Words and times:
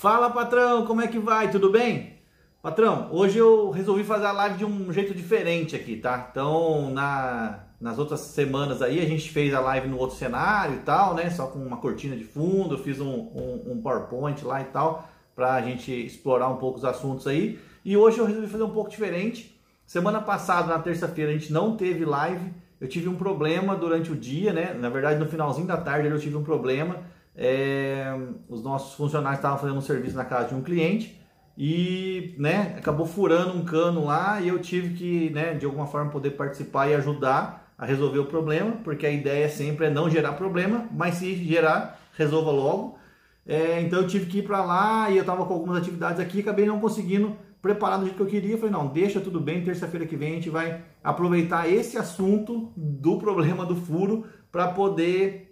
Fala 0.00 0.30
patrão, 0.30 0.86
como 0.86 1.02
é 1.02 1.08
que 1.08 1.18
vai? 1.18 1.50
Tudo 1.50 1.68
bem? 1.68 2.14
Patrão, 2.62 3.10
hoje 3.12 3.36
eu 3.36 3.68
resolvi 3.68 4.02
fazer 4.02 4.24
a 4.24 4.32
live 4.32 4.56
de 4.56 4.64
um 4.64 4.90
jeito 4.90 5.12
diferente 5.12 5.76
aqui, 5.76 5.94
tá? 5.94 6.28
Então, 6.30 6.90
na, 6.90 7.64
nas 7.78 7.98
outras 7.98 8.20
semanas 8.20 8.80
aí, 8.80 8.98
a 8.98 9.04
gente 9.04 9.30
fez 9.30 9.52
a 9.52 9.60
live 9.60 9.88
no 9.88 9.98
outro 9.98 10.16
cenário 10.16 10.76
e 10.76 10.78
tal, 10.78 11.12
né? 11.12 11.28
Só 11.28 11.48
com 11.48 11.58
uma 11.58 11.76
cortina 11.76 12.16
de 12.16 12.24
fundo, 12.24 12.76
eu 12.76 12.78
fiz 12.78 12.98
um, 12.98 13.10
um, 13.10 13.72
um 13.72 13.82
PowerPoint 13.82 14.42
lá 14.42 14.62
e 14.62 14.64
tal, 14.64 15.06
pra 15.36 15.60
gente 15.60 15.92
explorar 15.92 16.48
um 16.48 16.56
pouco 16.56 16.78
os 16.78 16.84
assuntos 16.86 17.26
aí. 17.26 17.60
E 17.84 17.94
hoje 17.94 18.20
eu 18.20 18.24
resolvi 18.24 18.48
fazer 18.48 18.64
um 18.64 18.70
pouco 18.70 18.88
diferente. 18.88 19.54
Semana 19.84 20.22
passada, 20.22 20.68
na 20.68 20.78
terça-feira, 20.78 21.30
a 21.30 21.34
gente 21.34 21.52
não 21.52 21.76
teve 21.76 22.06
live. 22.06 22.50
Eu 22.80 22.88
tive 22.88 23.06
um 23.06 23.16
problema 23.16 23.76
durante 23.76 24.10
o 24.10 24.16
dia, 24.16 24.50
né? 24.50 24.72
Na 24.72 24.88
verdade, 24.88 25.20
no 25.20 25.26
finalzinho 25.26 25.66
da 25.66 25.76
tarde 25.76 26.08
eu 26.08 26.18
tive 26.18 26.38
um 26.38 26.42
problema. 26.42 26.96
É... 27.34 28.06
Os 28.48 28.62
nossos 28.62 28.94
funcionários 28.94 29.38
estavam 29.38 29.58
fazendo 29.58 29.78
um 29.78 29.82
serviço 29.82 30.16
na 30.16 30.24
casa 30.24 30.48
de 30.48 30.54
um 30.54 30.62
cliente 30.62 31.20
e 31.62 32.34
né, 32.38 32.74
acabou 32.78 33.04
furando 33.04 33.52
um 33.56 33.64
cano 33.64 34.06
lá 34.06 34.40
e 34.40 34.48
eu 34.48 34.58
tive 34.58 34.94
que, 34.94 35.30
né, 35.30 35.54
de 35.54 35.66
alguma 35.66 35.86
forma, 35.86 36.10
poder 36.10 36.30
participar 36.30 36.88
e 36.88 36.94
ajudar 36.94 37.70
a 37.76 37.84
resolver 37.84 38.18
o 38.18 38.26
problema, 38.26 38.72
porque 38.84 39.06
a 39.06 39.10
ideia 39.10 39.48
sempre 39.48 39.86
é 39.86 39.90
não 39.90 40.08
gerar 40.08 40.32
problema, 40.32 40.86
mas 40.92 41.16
se 41.16 41.34
gerar, 41.34 42.00
resolva 42.16 42.50
logo. 42.50 42.98
É, 43.46 43.80
então 43.80 44.00
eu 44.00 44.06
tive 44.06 44.26
que 44.26 44.38
ir 44.38 44.42
para 44.42 44.64
lá 44.64 45.10
e 45.10 45.16
eu 45.16 45.22
estava 45.22 45.44
com 45.44 45.52
algumas 45.52 45.78
atividades 45.78 46.20
aqui, 46.20 46.40
acabei 46.40 46.66
não 46.66 46.78
conseguindo 46.78 47.36
preparar 47.60 47.98
do 47.98 48.04
jeito 48.04 48.16
que 48.16 48.22
eu 48.22 48.26
queria. 48.26 48.56
Falei, 48.56 48.72
não, 48.72 48.86
deixa 48.86 49.20
tudo 49.20 49.40
bem, 49.40 49.64
terça-feira 49.64 50.06
que 50.06 50.16
vem 50.16 50.32
a 50.32 50.34
gente 50.36 50.50
vai 50.50 50.82
aproveitar 51.02 51.68
esse 51.68 51.98
assunto 51.98 52.72
do 52.76 53.18
problema 53.18 53.66
do 53.66 53.76
furo 53.76 54.24
para 54.52 54.68
poder 54.68 55.49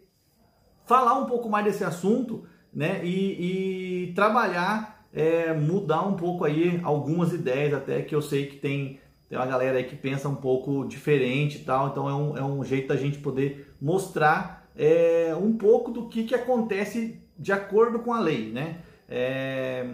falar 0.89 1.15
um 1.19 1.27
pouco 1.27 1.49
mais 1.49 1.65
desse 1.65 1.85
assunto 1.85 2.45
né, 2.73 3.01
e, 3.05 4.09
e 4.09 4.13
trabalhar 4.15 4.99
é, 5.13 5.53
mudar 5.53 6.07
um 6.07 6.15
pouco 6.15 6.45
aí 6.45 6.81
algumas 6.83 7.33
ideias, 7.33 7.75
até 7.75 8.03
que 8.03 8.15
eu 8.15 8.23
sei 8.23 8.47
que 8.47 8.57
tem, 8.57 9.01
tem 9.29 9.39
uma 9.39 9.47
galera 9.47 9.79
aí 9.79 9.85
que 9.85 9.97
pensa 9.97 10.29
um 10.29 10.35
pouco 10.35 10.87
diferente 10.87 11.59
e 11.59 11.65
tal, 11.65 11.89
então 11.89 12.09
é 12.09 12.15
um, 12.15 12.37
é 12.37 12.45
um 12.45 12.65
jeito 12.65 12.89
da 12.89 12.97
gente 12.97 13.19
poder 13.19 13.75
mostrar 13.81 14.69
é, 14.77 15.35
um 15.41 15.57
pouco 15.57 15.91
do 15.91 16.09
que, 16.09 16.25
que 16.25 16.35
acontece 16.35 17.21
de 17.39 17.53
acordo 17.53 18.01
com 18.01 18.13
a 18.13 18.21
lei, 18.21 18.51
né? 18.51 18.79
É, 19.09 19.87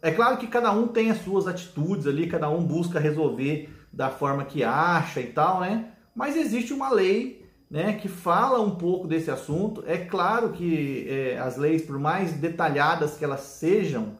é 0.00 0.10
claro 0.10 0.36
que 0.36 0.46
cada 0.46 0.70
um 0.72 0.88
tem 0.88 1.10
as 1.10 1.18
suas 1.18 1.46
atitudes 1.46 2.06
ali, 2.06 2.26
cada 2.26 2.48
um 2.48 2.64
busca 2.64 3.00
resolver 3.00 3.68
da 3.92 4.10
forma 4.10 4.44
que 4.44 4.62
acha 4.62 5.20
e 5.20 5.26
tal, 5.26 5.60
né? 5.60 5.90
Mas 6.14 6.36
existe 6.36 6.72
uma 6.72 6.90
lei 6.90 7.45
né, 7.70 7.94
que 7.94 8.08
fala 8.08 8.60
um 8.60 8.76
pouco 8.76 9.08
desse 9.08 9.30
assunto. 9.30 9.82
É 9.86 9.98
claro 9.98 10.50
que 10.50 11.06
é, 11.08 11.38
as 11.38 11.56
leis, 11.56 11.82
por 11.82 11.98
mais 11.98 12.32
detalhadas 12.32 13.16
que 13.16 13.24
elas 13.24 13.40
sejam, 13.40 14.12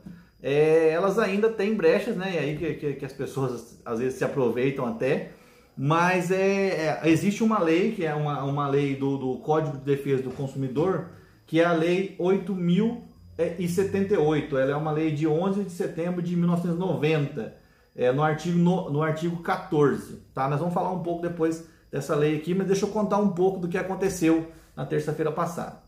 é, 0.42 0.90
elas 0.90 1.18
ainda 1.18 1.48
têm 1.48 1.74
brechas, 1.74 2.16
né? 2.16 2.34
E 2.34 2.38
aí 2.38 2.56
que, 2.56 2.74
que, 2.74 2.92
que, 2.94 3.04
as 3.04 3.12
pessoas 3.12 3.80
às 3.84 3.98
vezes 3.98 4.18
se 4.18 4.24
aproveitam 4.24 4.86
até. 4.86 5.32
Mas 5.76 6.30
é, 6.30 7.00
é, 7.02 7.04
existe 7.04 7.44
uma 7.44 7.58
lei, 7.58 7.92
que 7.92 8.04
é 8.04 8.14
uma, 8.14 8.42
uma 8.44 8.68
lei 8.68 8.96
do, 8.96 9.18
do 9.18 9.36
Código 9.38 9.76
de 9.76 9.84
Defesa 9.84 10.22
do 10.22 10.30
Consumidor, 10.30 11.08
que 11.46 11.60
é 11.60 11.64
a 11.64 11.72
Lei 11.72 12.16
8.078. 12.18 14.52
Ela 14.52 14.72
é 14.72 14.76
uma 14.76 14.90
lei 14.90 15.12
de 15.12 15.26
11 15.26 15.64
de 15.64 15.70
setembro 15.70 16.22
de 16.22 16.34
1990, 16.34 17.54
é, 17.94 18.10
no, 18.10 18.22
artigo, 18.22 18.58
no, 18.58 18.88
no 18.90 19.02
artigo 19.02 19.42
14. 19.42 20.22
Tá? 20.32 20.48
Nós 20.48 20.60
vamos 20.60 20.72
falar 20.72 20.92
um 20.92 21.02
pouco 21.02 21.20
depois 21.20 21.68
dessa 21.90 22.14
lei 22.14 22.36
aqui, 22.36 22.54
mas 22.54 22.66
deixa 22.66 22.84
eu 22.84 22.90
contar 22.90 23.18
um 23.18 23.30
pouco 23.30 23.58
do 23.58 23.68
que 23.68 23.78
aconteceu 23.78 24.50
na 24.74 24.84
terça-feira 24.84 25.32
passada. 25.32 25.86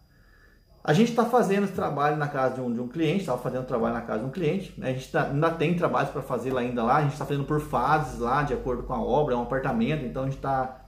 A 0.83 0.93
gente 0.93 1.11
está 1.11 1.25
fazendo 1.25 1.65
esse 1.65 1.75
trabalho 1.75 2.17
na 2.17 2.29
casa 2.29 2.55
de 2.55 2.61
um, 2.61 2.73
de 2.73 2.81
um 2.81 2.89
cliente, 2.89 3.21
estava 3.21 3.39
fazendo 3.39 3.67
trabalho 3.67 3.95
na 3.95 4.01
casa 4.01 4.21
de 4.21 4.27
um 4.27 4.31
cliente, 4.31 4.73
né? 4.79 4.91
a 4.91 4.93
gente 4.93 5.11
tá, 5.11 5.25
ainda 5.25 5.51
tem 5.51 5.75
trabalhos 5.75 6.11
para 6.11 6.23
fazer 6.23 6.53
lá 6.53 6.61
ainda 6.61 6.83
lá, 6.83 6.97
a 6.97 7.03
gente 7.03 7.13
está 7.13 7.27
fazendo 7.27 7.45
por 7.45 7.61
fases 7.61 8.21
lá, 8.21 8.43
de 8.43 8.55
acordo 8.55 8.85
com 8.85 8.95
a 8.95 9.03
obra, 9.03 9.35
é 9.35 9.37
um 9.37 9.43
apartamento, 9.43 10.07
então 10.07 10.23
a 10.23 10.27
gente 10.27 10.37
está 10.37 10.81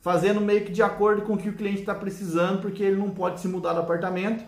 fazendo 0.00 0.40
meio 0.40 0.64
que 0.64 0.70
de 0.70 0.82
acordo 0.82 1.22
com 1.22 1.34
o 1.34 1.36
que 1.38 1.48
o 1.48 1.54
cliente 1.54 1.80
está 1.80 1.94
precisando, 1.94 2.60
porque 2.60 2.82
ele 2.82 2.96
não 2.96 3.10
pode 3.10 3.40
se 3.40 3.48
mudar 3.48 3.72
do 3.72 3.80
apartamento, 3.80 4.44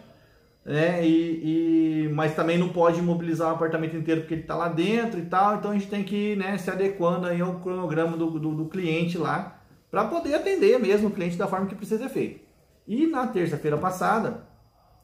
né? 0.64 1.04
E, 1.04 2.04
e, 2.04 2.08
mas 2.10 2.34
também 2.34 2.58
não 2.58 2.68
pode 2.68 2.98
imobilizar 2.98 3.50
o 3.50 3.54
apartamento 3.54 3.96
inteiro 3.96 4.20
porque 4.20 4.34
ele 4.34 4.42
está 4.42 4.54
lá 4.54 4.68
dentro 4.68 5.18
e 5.18 5.26
tal, 5.26 5.56
então 5.56 5.70
a 5.70 5.74
gente 5.74 5.88
tem 5.88 6.04
que 6.04 6.32
ir 6.32 6.36
né, 6.36 6.56
se 6.58 6.70
adequando 6.70 7.26
aí 7.26 7.40
ao 7.40 7.54
cronograma 7.54 8.16
do, 8.16 8.30
do, 8.30 8.54
do 8.54 8.64
cliente 8.66 9.18
lá, 9.18 9.59
para 9.90 10.04
poder 10.04 10.34
atender 10.34 10.78
mesmo 10.78 11.08
o 11.08 11.10
cliente 11.10 11.36
da 11.36 11.48
forma 11.48 11.66
que 11.66 11.74
precisa 11.74 12.04
ser 12.04 12.10
feito. 12.10 12.40
E 12.86 13.06
na 13.06 13.26
terça-feira 13.26 13.76
passada, 13.76 14.46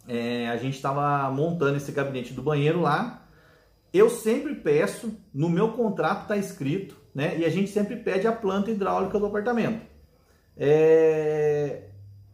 é, 0.09 0.49
a 0.49 0.57
gente 0.57 0.75
estava 0.75 1.31
montando 1.31 1.77
esse 1.77 1.93
gabinete 1.93 2.33
do 2.33 2.43
banheiro 2.43 2.81
lá. 2.81 3.27
Eu 3.93 4.09
sempre 4.09 4.55
peço, 4.55 5.19
no 5.33 5.49
meu 5.49 5.73
contrato 5.73 6.23
está 6.23 6.37
escrito, 6.37 6.97
né? 7.15 7.37
E 7.39 7.45
a 7.45 7.49
gente 7.49 7.71
sempre 7.71 7.97
pede 7.97 8.27
a 8.27 8.33
planta 8.33 8.71
hidráulica 8.71 9.19
do 9.19 9.27
apartamento. 9.27 9.81
É, 10.57 11.85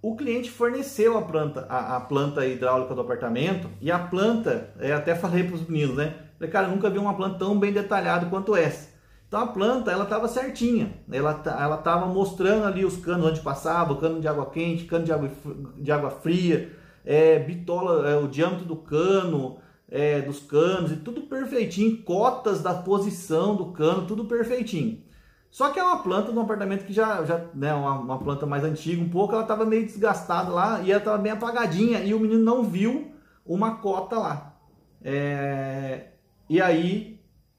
o 0.01 0.17
cliente 0.17 0.51
forneceu 0.51 1.17
a 1.17 1.23
planta, 1.23 1.67
a, 1.69 1.97
a, 1.97 2.01
planta 2.01 2.47
hidráulica 2.47 2.95
do 2.95 3.01
apartamento 3.01 3.69
e 3.81 3.91
a 3.91 3.99
planta, 3.99 4.71
é, 4.79 4.93
até 4.93 5.15
falei 5.15 5.45
para 5.45 5.55
os 5.55 5.67
meninos, 5.67 5.97
né? 5.97 6.15
Falei, 6.37 6.51
cara, 6.51 6.69
nunca 6.69 6.91
vi 6.91 6.99
uma 6.99 7.15
planta 7.15 7.39
tão 7.39 7.59
bem 7.59 7.73
detalhada 7.73 8.27
quanto 8.27 8.57
essa. 8.57 8.92
Então 9.33 9.45
a 9.45 9.47
planta 9.47 9.91
ela 9.91 10.05
estava 10.05 10.29
certinha, 10.29 10.93
ela 11.11 11.43
ela 11.59 11.77
estava 11.77 12.05
mostrando 12.05 12.67
ali 12.67 12.85
os 12.85 12.99
canos 12.99 13.29
onde 13.29 13.41
passava, 13.41 13.97
cano 13.97 14.21
de 14.21 14.29
água 14.29 14.51
quente, 14.51 14.85
cano 14.85 15.07
de 15.07 15.11
água, 15.11 15.31
de 15.79 15.91
água 15.91 16.11
fria, 16.11 16.71
é, 17.03 17.39
bitola, 17.39 18.11
é, 18.11 18.15
o 18.15 18.29
diâmetro 18.29 18.67
do 18.67 18.77
cano, 18.77 19.57
é, 19.89 20.21
dos 20.21 20.41
canos 20.41 20.93
e 20.93 20.97
tudo 20.97 21.23
perfeitinho, 21.23 22.03
cotas 22.03 22.63
da 22.63 22.75
posição 22.75 23.57
do 23.57 23.73
cano, 23.73 24.07
tudo 24.07 24.27
perfeitinho. 24.27 25.03
Só 25.51 25.71
que 25.71 25.81
é 25.81 25.83
uma 25.83 26.03
planta 26.03 26.31
de 26.31 26.37
um 26.37 26.43
apartamento 26.43 26.85
que 26.85 26.93
já, 26.93 27.25
já 27.25 27.43
né, 27.55 27.73
uma, 27.73 28.01
uma 28.01 28.19
planta 28.19 28.45
mais 28.45 28.63
antiga 28.65 29.03
um 29.03 29.09
pouco, 29.09 29.33
ela 29.33 29.45
estava 29.45 29.65
meio 29.65 29.87
desgastada 29.87 30.51
lá 30.51 30.83
e 30.83 30.91
ela 30.91 30.99
estava 30.99 31.17
bem 31.17 31.33
apagadinha 31.33 32.01
e 32.01 32.13
o 32.13 32.21
menino 32.21 32.45
não 32.45 32.65
viu 32.65 33.15
uma 33.47 33.77
cota 33.77 34.19
lá. 34.19 34.57
É, 35.03 36.09
e 36.51 36.61
aí 36.61 37.12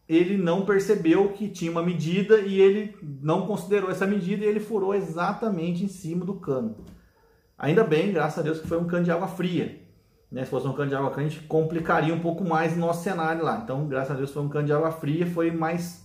ele 0.07 0.37
não 0.37 0.65
percebeu 0.65 1.29
que 1.29 1.47
tinha 1.47 1.71
uma 1.71 1.81
medida 1.81 2.39
e 2.39 2.59
ele 2.59 2.95
não 3.21 3.47
considerou 3.47 3.89
essa 3.89 4.05
medida 4.05 4.43
e 4.43 4.47
ele 4.47 4.59
furou 4.59 4.93
exatamente 4.93 5.83
em 5.83 5.87
cima 5.87 6.25
do 6.25 6.35
cano. 6.35 6.75
Ainda 7.57 7.83
bem, 7.83 8.11
graças 8.11 8.39
a 8.39 8.41
Deus, 8.41 8.59
que 8.59 8.67
foi 8.67 8.77
um 8.77 8.85
cano 8.85 9.05
de 9.05 9.11
água 9.11 9.27
fria. 9.27 9.81
Né? 10.29 10.43
Se 10.43 10.51
fosse 10.51 10.67
um 10.67 10.73
cano 10.73 10.89
de 10.89 10.95
água 10.95 11.13
quente, 11.13 11.39
complicaria 11.41 12.13
um 12.13 12.19
pouco 12.19 12.43
mais 12.43 12.73
o 12.73 12.79
nosso 12.79 13.03
cenário 13.03 13.43
lá. 13.43 13.61
Então, 13.63 13.87
graças 13.87 14.11
a 14.11 14.15
Deus, 14.15 14.31
foi 14.31 14.41
um 14.41 14.49
cano 14.49 14.65
de 14.65 14.73
água 14.73 14.91
fria, 14.91 15.25
foi 15.25 15.51
mais, 15.51 16.03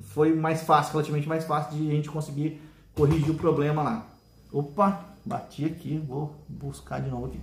foi 0.00 0.32
mais 0.32 0.62
fácil, 0.62 0.92
relativamente 0.92 1.28
mais 1.28 1.44
fácil 1.44 1.76
de 1.76 1.90
a 1.90 1.94
gente 1.94 2.08
conseguir 2.08 2.62
corrigir 2.94 3.30
o 3.30 3.34
problema 3.34 3.82
lá. 3.82 4.06
Opa, 4.52 5.04
bati 5.24 5.64
aqui, 5.66 5.98
vou 5.98 6.34
buscar 6.48 7.00
de 7.00 7.10
novo 7.10 7.26
aqui. 7.26 7.40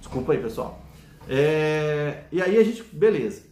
Desculpa 0.00 0.32
aí, 0.32 0.42
pessoal. 0.42 0.80
É, 1.28 2.24
e 2.32 2.42
aí 2.42 2.56
a 2.56 2.64
gente, 2.64 2.82
beleza. 2.82 3.49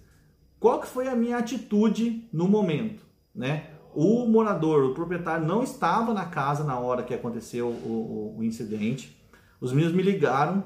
Qual 0.60 0.80
que 0.80 0.86
foi 0.86 1.08
a 1.08 1.14
minha 1.14 1.38
atitude 1.38 2.28
no 2.32 2.48
momento, 2.48 3.04
né? 3.34 3.70
O 3.94 4.26
morador, 4.26 4.84
o 4.84 4.94
proprietário 4.94 5.46
não 5.46 5.62
estava 5.62 6.12
na 6.12 6.26
casa 6.26 6.62
na 6.62 6.78
hora 6.78 7.02
que 7.02 7.14
aconteceu 7.14 7.68
o, 7.68 8.34
o, 8.34 8.38
o 8.38 8.44
incidente. 8.44 9.16
Os 9.60 9.72
meninos 9.72 9.94
me 9.94 10.02
ligaram, 10.02 10.62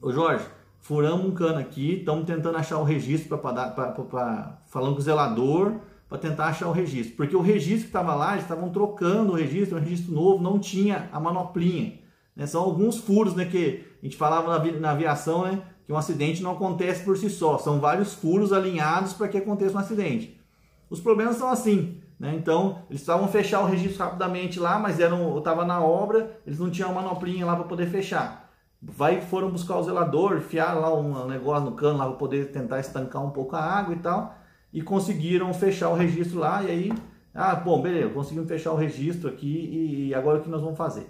ô 0.00 0.12
Jorge, 0.12 0.44
furamos 0.80 1.26
um 1.26 1.32
cano 1.32 1.58
aqui, 1.58 1.98
estamos 1.98 2.24
tentando 2.24 2.56
achar 2.56 2.78
o 2.78 2.84
registro 2.84 3.38
para 3.38 4.58
falando 4.66 4.94
com 4.94 5.00
o 5.00 5.02
zelador 5.02 5.80
para 6.08 6.18
tentar 6.18 6.48
achar 6.48 6.68
o 6.68 6.72
registro, 6.72 7.16
porque 7.16 7.34
o 7.34 7.40
registro 7.40 7.84
que 7.84 7.86
estava 7.86 8.14
lá, 8.14 8.32
eles 8.32 8.44
estavam 8.44 8.68
trocando 8.68 9.32
o 9.32 9.34
registro, 9.34 9.78
um 9.78 9.80
registro 9.80 10.12
novo, 10.12 10.42
não 10.42 10.58
tinha 10.58 11.08
a 11.10 11.18
manoplinha. 11.18 12.00
Né? 12.36 12.46
São 12.46 12.62
alguns 12.62 12.98
furos, 12.98 13.34
né, 13.34 13.46
que 13.46 13.82
a 14.02 14.04
gente 14.04 14.18
falava 14.18 14.58
na, 14.58 14.72
na 14.78 14.90
aviação, 14.90 15.44
né, 15.44 15.62
que 15.86 15.92
um 15.92 15.96
acidente 15.96 16.42
não 16.42 16.52
acontece 16.52 17.04
por 17.04 17.16
si 17.16 17.28
só, 17.28 17.58
são 17.58 17.80
vários 17.80 18.14
furos 18.14 18.52
alinhados 18.52 19.12
para 19.12 19.28
que 19.28 19.38
aconteça 19.38 19.76
um 19.76 19.80
acidente. 19.80 20.40
Os 20.88 21.00
problemas 21.00 21.36
são 21.36 21.50
assim, 21.50 22.00
né? 22.18 22.34
Então, 22.36 22.78
eles 22.88 23.02
precisavam 23.02 23.26
fechar 23.26 23.62
o 23.62 23.66
registro 23.66 24.04
rapidamente 24.04 24.60
lá, 24.60 24.78
mas 24.78 25.00
eram, 25.00 25.36
estava 25.38 25.64
na 25.64 25.84
obra, 25.84 26.38
eles 26.46 26.58
não 26.58 26.70
tinham 26.70 26.92
uma 26.92 27.02
manoplinha 27.02 27.44
lá 27.44 27.56
para 27.56 27.64
poder 27.64 27.88
fechar. 27.88 28.48
Vai, 28.80 29.20
foram 29.20 29.50
buscar 29.50 29.76
o 29.78 29.82
zelador, 29.82 30.36
enfiaram 30.36 30.80
lá 30.80 30.94
um 30.94 31.26
negócio 31.26 31.64
no 31.64 31.72
cano 31.72 31.98
lá 31.98 32.06
para 32.06 32.16
poder 32.16 32.52
tentar 32.52 32.78
estancar 32.80 33.24
um 33.24 33.30
pouco 33.30 33.56
a 33.56 33.60
água 33.60 33.94
e 33.94 33.98
tal, 33.98 34.36
e 34.72 34.82
conseguiram 34.82 35.52
fechar 35.52 35.88
o 35.88 35.94
registro 35.94 36.38
lá, 36.38 36.62
e 36.62 36.70
aí, 36.70 36.92
ah, 37.34 37.54
bom, 37.54 37.80
beleza, 37.80 38.10
conseguimos 38.10 38.48
fechar 38.48 38.72
o 38.72 38.76
registro 38.76 39.28
aqui, 39.28 40.08
e 40.08 40.14
agora 40.14 40.38
o 40.38 40.42
que 40.42 40.48
nós 40.48 40.62
vamos 40.62 40.76
fazer? 40.76 41.06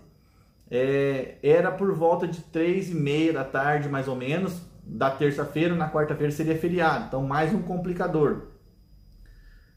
É, 0.71 1.37
era 1.43 1.71
por 1.71 1.95
volta 1.95 2.27
de 2.27 2.41
três 2.41 2.91
e 2.91 2.95
meia 2.95 3.33
da 3.33 3.45
tarde, 3.45 3.89
mais 3.89 4.09
ou 4.09 4.17
menos, 4.17 4.63
da 4.85 5.11
terça-feira, 5.11 5.75
na 5.75 5.91
quarta-feira 5.91 6.33
seria 6.33 6.59
feriado, 6.59 7.07
então 7.07 7.23
mais 7.23 7.53
um 7.55 7.63
complicador. 7.63 8.49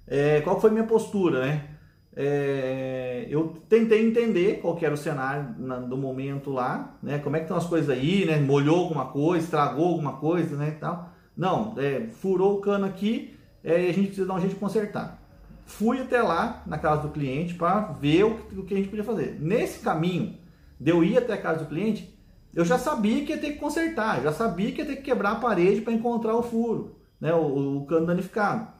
É, 0.07 0.41
qual 0.41 0.59
foi 0.59 0.71
minha 0.71 0.85
postura, 0.85 1.45
né? 1.45 1.69
É, 2.15 3.27
eu 3.29 3.57
tentei 3.67 4.07
entender 4.07 4.59
qual 4.61 4.77
era 4.81 4.93
o 4.93 4.97
cenário 4.97 5.53
na, 5.57 5.79
do 5.79 5.97
momento 5.97 6.51
lá, 6.51 6.97
né? 7.03 7.19
Como 7.19 7.35
é 7.35 7.39
que 7.39 7.45
estão 7.45 7.57
as 7.57 7.65
coisas 7.65 7.89
aí, 7.89 8.25
né? 8.25 8.39
Molhou 8.39 8.77
alguma 8.77 9.05
coisa, 9.07 9.43
estragou 9.43 9.87
alguma 9.87 10.13
coisa, 10.13 10.55
né? 10.55 10.77
Tal. 10.79 11.09
Não, 11.35 11.73
é, 11.77 12.07
furou 12.07 12.57
o 12.57 12.61
cano 12.61 12.85
aqui 12.85 13.37
é, 13.63 13.87
e 13.87 13.89
a 13.89 13.93
gente 13.93 14.07
precisa 14.07 14.27
dar 14.27 14.35
um 14.35 14.39
jeito 14.39 14.53
de 14.53 14.59
consertar. 14.59 15.21
Fui 15.65 15.99
até 15.99 16.21
lá, 16.21 16.63
na 16.65 16.77
casa 16.77 17.01
do 17.01 17.09
cliente, 17.09 17.55
para 17.55 17.79
ver 17.99 18.23
o, 18.23 18.39
o 18.59 18.63
que 18.63 18.75
a 18.75 18.77
gente 18.77 18.89
podia 18.89 19.03
fazer. 19.03 19.37
Nesse 19.41 19.79
caminho, 19.79 20.37
de 20.79 20.91
eu 20.91 21.03
ir 21.03 21.17
até 21.17 21.33
a 21.33 21.41
casa 21.41 21.63
do 21.63 21.69
cliente, 21.69 22.17
eu 22.53 22.63
já 22.63 22.77
sabia 22.77 23.25
que 23.25 23.33
ia 23.33 23.37
ter 23.37 23.51
que 23.51 23.59
consertar, 23.59 24.21
já 24.21 24.31
sabia 24.31 24.71
que 24.71 24.81
ia 24.81 24.85
ter 24.85 24.95
que 24.97 25.03
quebrar 25.03 25.31
a 25.33 25.35
parede 25.35 25.81
para 25.81 25.93
encontrar 25.93 26.35
o 26.35 26.43
furo, 26.43 26.95
né, 27.19 27.33
o, 27.33 27.79
o 27.79 27.85
cano 27.85 28.05
danificado. 28.05 28.73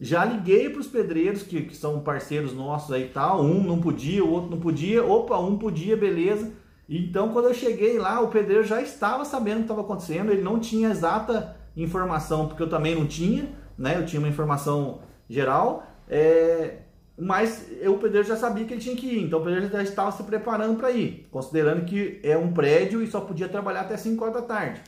Já 0.00 0.24
liguei 0.24 0.70
para 0.70 0.80
os 0.80 0.86
pedreiros 0.86 1.42
que, 1.42 1.62
que, 1.62 1.76
são 1.76 2.00
parceiros 2.00 2.54
nossos 2.54 2.92
aí 2.92 3.08
tal, 3.08 3.42
um 3.42 3.60
não 3.64 3.80
podia, 3.80 4.24
o 4.24 4.30
outro 4.30 4.50
não 4.50 4.60
podia, 4.60 5.04
opa, 5.04 5.36
um 5.38 5.58
podia, 5.58 5.96
beleza. 5.96 6.52
Então 6.88 7.30
quando 7.30 7.46
eu 7.46 7.54
cheguei 7.54 7.98
lá, 7.98 8.20
o 8.20 8.28
pedreiro 8.28 8.62
já 8.62 8.80
estava 8.80 9.24
sabendo 9.24 9.56
o 9.56 9.58
que 9.58 9.64
estava 9.64 9.80
acontecendo, 9.80 10.30
ele 10.30 10.42
não 10.42 10.60
tinha 10.60 10.90
exata 10.90 11.56
informação, 11.76 12.46
porque 12.46 12.62
eu 12.62 12.68
também 12.68 12.94
não 12.94 13.06
tinha, 13.06 13.48
né? 13.76 13.98
Eu 13.98 14.06
tinha 14.06 14.20
uma 14.20 14.28
informação 14.28 15.00
geral, 15.28 15.84
é, 16.08 16.82
mas 17.18 17.66
eu, 17.80 17.94
o 17.94 17.98
pedreiro 17.98 18.26
já 18.26 18.36
sabia 18.36 18.64
que 18.64 18.72
ele 18.72 18.80
tinha 18.80 18.94
que 18.94 19.06
ir, 19.06 19.24
então 19.24 19.40
o 19.40 19.42
pedreiro 19.42 19.68
já 19.68 19.82
estava 19.82 20.12
se 20.12 20.22
preparando 20.22 20.76
para 20.76 20.92
ir, 20.92 21.26
considerando 21.30 21.84
que 21.84 22.20
é 22.22 22.38
um 22.38 22.52
prédio 22.52 23.02
e 23.02 23.08
só 23.08 23.20
podia 23.20 23.48
trabalhar 23.48 23.80
até 23.80 23.96
5 23.96 24.22
horas 24.22 24.34
da 24.34 24.42
tarde. 24.42 24.80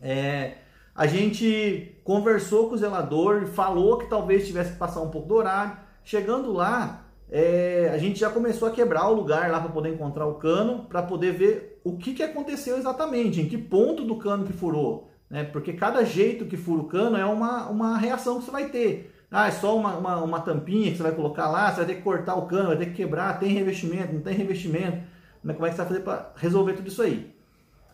É, 0.00 0.58
a 0.94 1.06
gente 1.06 1.96
conversou 2.04 2.68
com 2.68 2.74
o 2.74 2.78
zelador, 2.78 3.46
falou 3.46 3.98
que 3.98 4.10
talvez 4.10 4.46
tivesse 4.46 4.72
que 4.72 4.78
passar 4.78 5.00
um 5.00 5.10
pouco 5.10 5.28
do 5.28 5.34
horário. 5.34 5.76
Chegando 6.04 6.52
lá, 6.52 7.06
é, 7.30 7.90
a 7.92 7.98
gente 7.98 8.18
já 8.18 8.30
começou 8.30 8.66
a 8.66 8.70
quebrar 8.70 9.08
o 9.08 9.14
lugar 9.14 9.50
lá 9.50 9.60
para 9.60 9.70
poder 9.70 9.94
encontrar 9.94 10.26
o 10.26 10.34
cano, 10.34 10.84
para 10.88 11.02
poder 11.02 11.32
ver 11.32 11.80
o 11.84 11.96
que, 11.96 12.14
que 12.14 12.22
aconteceu 12.22 12.76
exatamente, 12.76 13.40
em 13.40 13.48
que 13.48 13.56
ponto 13.56 14.04
do 14.04 14.16
cano 14.16 14.44
que 14.44 14.52
furou. 14.52 15.08
Né? 15.30 15.44
Porque 15.44 15.72
cada 15.72 16.04
jeito 16.04 16.46
que 16.46 16.56
fura 16.56 16.82
o 16.82 16.88
cano 16.88 17.16
é 17.16 17.24
uma, 17.24 17.68
uma 17.68 17.96
reação 17.96 18.38
que 18.38 18.44
você 18.44 18.50
vai 18.50 18.68
ter. 18.68 19.14
Ah, 19.30 19.48
é 19.48 19.50
só 19.50 19.76
uma, 19.76 19.96
uma, 19.96 20.22
uma 20.22 20.40
tampinha 20.40 20.90
que 20.90 20.96
você 20.96 21.02
vai 21.02 21.12
colocar 21.12 21.48
lá, 21.48 21.70
você 21.70 21.78
vai 21.78 21.86
ter 21.86 21.94
que 21.96 22.02
cortar 22.02 22.34
o 22.34 22.46
cano, 22.46 22.68
vai 22.68 22.78
ter 22.78 22.86
que 22.86 22.94
quebrar, 22.94 23.38
tem 23.38 23.50
revestimento, 23.50 24.14
não 24.14 24.22
tem 24.22 24.34
revestimento. 24.34 24.98
Como 25.42 25.66
é 25.66 25.70
que 25.70 25.76
você 25.76 25.82
vai 25.82 25.86
fazer 25.86 26.00
para 26.00 26.32
resolver 26.36 26.72
tudo 26.72 26.88
isso 26.88 27.02
aí? 27.02 27.34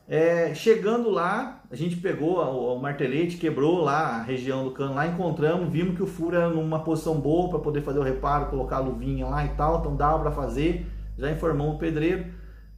É, 0.07 0.55
chegando 0.55 1.09
lá, 1.09 1.63
a 1.71 1.75
gente 1.75 1.97
pegou 1.97 2.37
o, 2.37 2.75
o, 2.75 2.79
martelete, 2.81 3.39
quebrou 3.39 3.83
lá 3.83 4.17
a 4.17 4.23
região 4.23 4.63
do 4.63 4.71
cano, 4.71 4.95
lá 4.95 5.07
encontramos, 5.07 5.73
vimos 5.73 5.97
que 5.97 6.03
o 6.03 6.07
furo 6.07 6.37
era 6.37 6.51
numa 6.51 6.81
posição 6.81 7.19
boa 7.19 7.49
para 7.49 7.59
poder 7.59 7.81
fazer 7.81 7.99
o 7.99 8.03
reparo, 8.03 8.47
colocar 8.47 8.77
a 8.77 8.81
luvinha 8.81 9.27
lá 9.27 9.45
e 9.45 9.49
tal, 9.51 9.81
então 9.81 9.97
dava 9.97 10.21
para 10.21 10.31
fazer, 10.31 10.87
já 11.17 11.31
informou 11.31 11.75
o 11.75 11.79
pedreiro. 11.79 12.27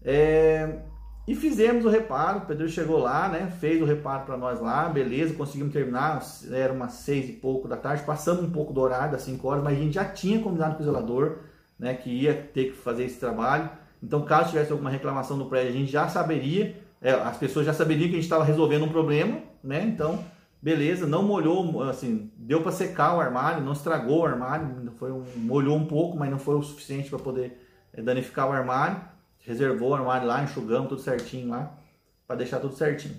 É, 0.04 0.78
e 1.26 1.34
fizemos 1.34 1.84
o 1.84 1.88
reparo, 1.88 2.38
o 2.38 2.40
pedreiro 2.42 2.72
chegou 2.72 2.98
lá, 2.98 3.28
né, 3.28 3.52
fez 3.58 3.82
o 3.82 3.84
reparo 3.84 4.24
para 4.24 4.36
nós 4.36 4.60
lá, 4.60 4.88
beleza, 4.88 5.34
conseguimos 5.34 5.72
terminar, 5.72 6.22
era 6.52 6.72
umas 6.72 6.92
seis 6.92 7.28
e 7.28 7.32
pouco 7.32 7.66
da 7.66 7.76
tarde, 7.76 8.04
passando 8.04 8.42
um 8.42 8.50
pouco 8.50 8.72
do 8.72 8.80
horário 8.80 9.12
das 9.12 9.22
5 9.22 9.48
horas, 9.48 9.64
mas 9.64 9.76
a 9.76 9.80
gente 9.80 9.94
já 9.94 10.04
tinha 10.04 10.40
combinado 10.40 10.76
com 10.76 10.82
o 10.82 10.86
zelador, 10.86 11.38
né, 11.78 11.94
que 11.94 12.10
ia 12.10 12.34
ter 12.34 12.66
que 12.66 12.76
fazer 12.76 13.04
esse 13.04 13.18
trabalho, 13.18 13.68
então 14.02 14.22
caso 14.22 14.50
tivesse 14.50 14.70
alguma 14.70 14.88
reclamação 14.90 15.36
no 15.36 15.46
prédio, 15.46 15.70
a 15.70 15.76
gente 15.76 15.90
já 15.90 16.08
saberia, 16.08 16.76
é, 17.00 17.10
as 17.10 17.36
pessoas 17.36 17.66
já 17.66 17.72
saberiam 17.72 18.08
que 18.08 18.12
a 18.12 18.16
gente 18.16 18.24
estava 18.24 18.44
resolvendo 18.44 18.84
um 18.84 18.88
problema, 18.88 19.38
né? 19.62 19.84
Então, 19.84 20.24
beleza, 20.62 21.06
não 21.06 21.22
molhou, 21.22 21.82
assim, 21.82 22.30
deu 22.36 22.62
para 22.62 22.72
secar 22.72 23.16
o 23.16 23.20
armário, 23.20 23.62
não 23.62 23.72
estragou 23.72 24.20
o 24.20 24.26
armário, 24.26 24.92
foi 24.96 25.12
um, 25.12 25.24
molhou 25.36 25.76
um 25.76 25.86
pouco, 25.86 26.16
mas 26.16 26.30
não 26.30 26.38
foi 26.38 26.56
o 26.56 26.62
suficiente 26.62 27.10
para 27.10 27.18
poder 27.18 27.60
é, 27.92 28.00
danificar 28.02 28.48
o 28.48 28.52
armário. 28.52 29.00
Reservou 29.46 29.90
o 29.90 29.94
armário 29.94 30.26
lá, 30.26 30.42
enxugamos 30.42 30.88
tudo 30.88 31.00
certinho 31.00 31.48
lá, 31.50 31.78
para 32.26 32.36
deixar 32.36 32.58
tudo 32.58 32.74
certinho, 32.74 33.14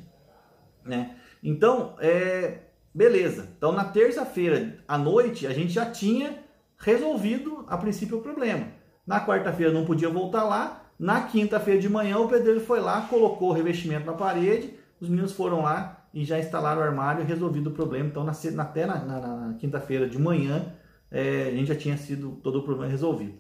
né? 0.83 1.15
Então, 1.41 1.95
é, 2.00 2.59
beleza. 2.94 3.47
Então, 3.57 3.71
na 3.71 3.85
terça-feira 3.85 4.77
à 4.85 4.97
noite, 4.97 5.47
a 5.47 5.53
gente 5.53 5.71
já 5.71 5.85
tinha 5.85 6.44
resolvido 6.77 7.63
a 7.68 7.77
princípio 7.77 8.18
o 8.18 8.21
problema. 8.21 8.68
Na 9.06 9.25
quarta-feira 9.25 9.71
não 9.71 9.85
podia 9.85 10.09
voltar 10.09 10.44
lá, 10.44 10.83
na 11.00 11.21
quinta-feira 11.21 11.79
de 11.79 11.88
manhã, 11.88 12.18
o 12.19 12.27
pedreiro 12.27 12.59
foi 12.59 12.81
lá, 12.81 13.01
colocou 13.03 13.51
o 13.51 13.53
revestimento 13.53 14.06
na 14.06 14.13
parede, 14.13 14.74
os 15.00 15.07
meninos 15.07 15.31
foram 15.31 15.62
lá 15.62 16.06
e 16.13 16.25
já 16.25 16.38
instalaram 16.39 16.81
o 16.81 16.83
armário 16.83 17.21
e 17.21 17.25
resolvido 17.25 17.68
o 17.68 17.74
problema. 17.74 18.09
Então, 18.09 18.25
na, 18.25 18.33
até 18.62 18.85
na, 18.85 18.97
na, 19.06 19.19
na 19.19 19.53
quinta-feira 19.53 20.09
de 20.09 20.19
manhã, 20.19 20.74
é, 21.09 21.44
a 21.44 21.51
gente 21.51 21.68
já 21.68 21.75
tinha 21.75 21.95
sido 21.95 22.31
todo 22.44 22.59
o 22.59 22.63
problema 22.63 22.91
resolvido. 22.91 23.38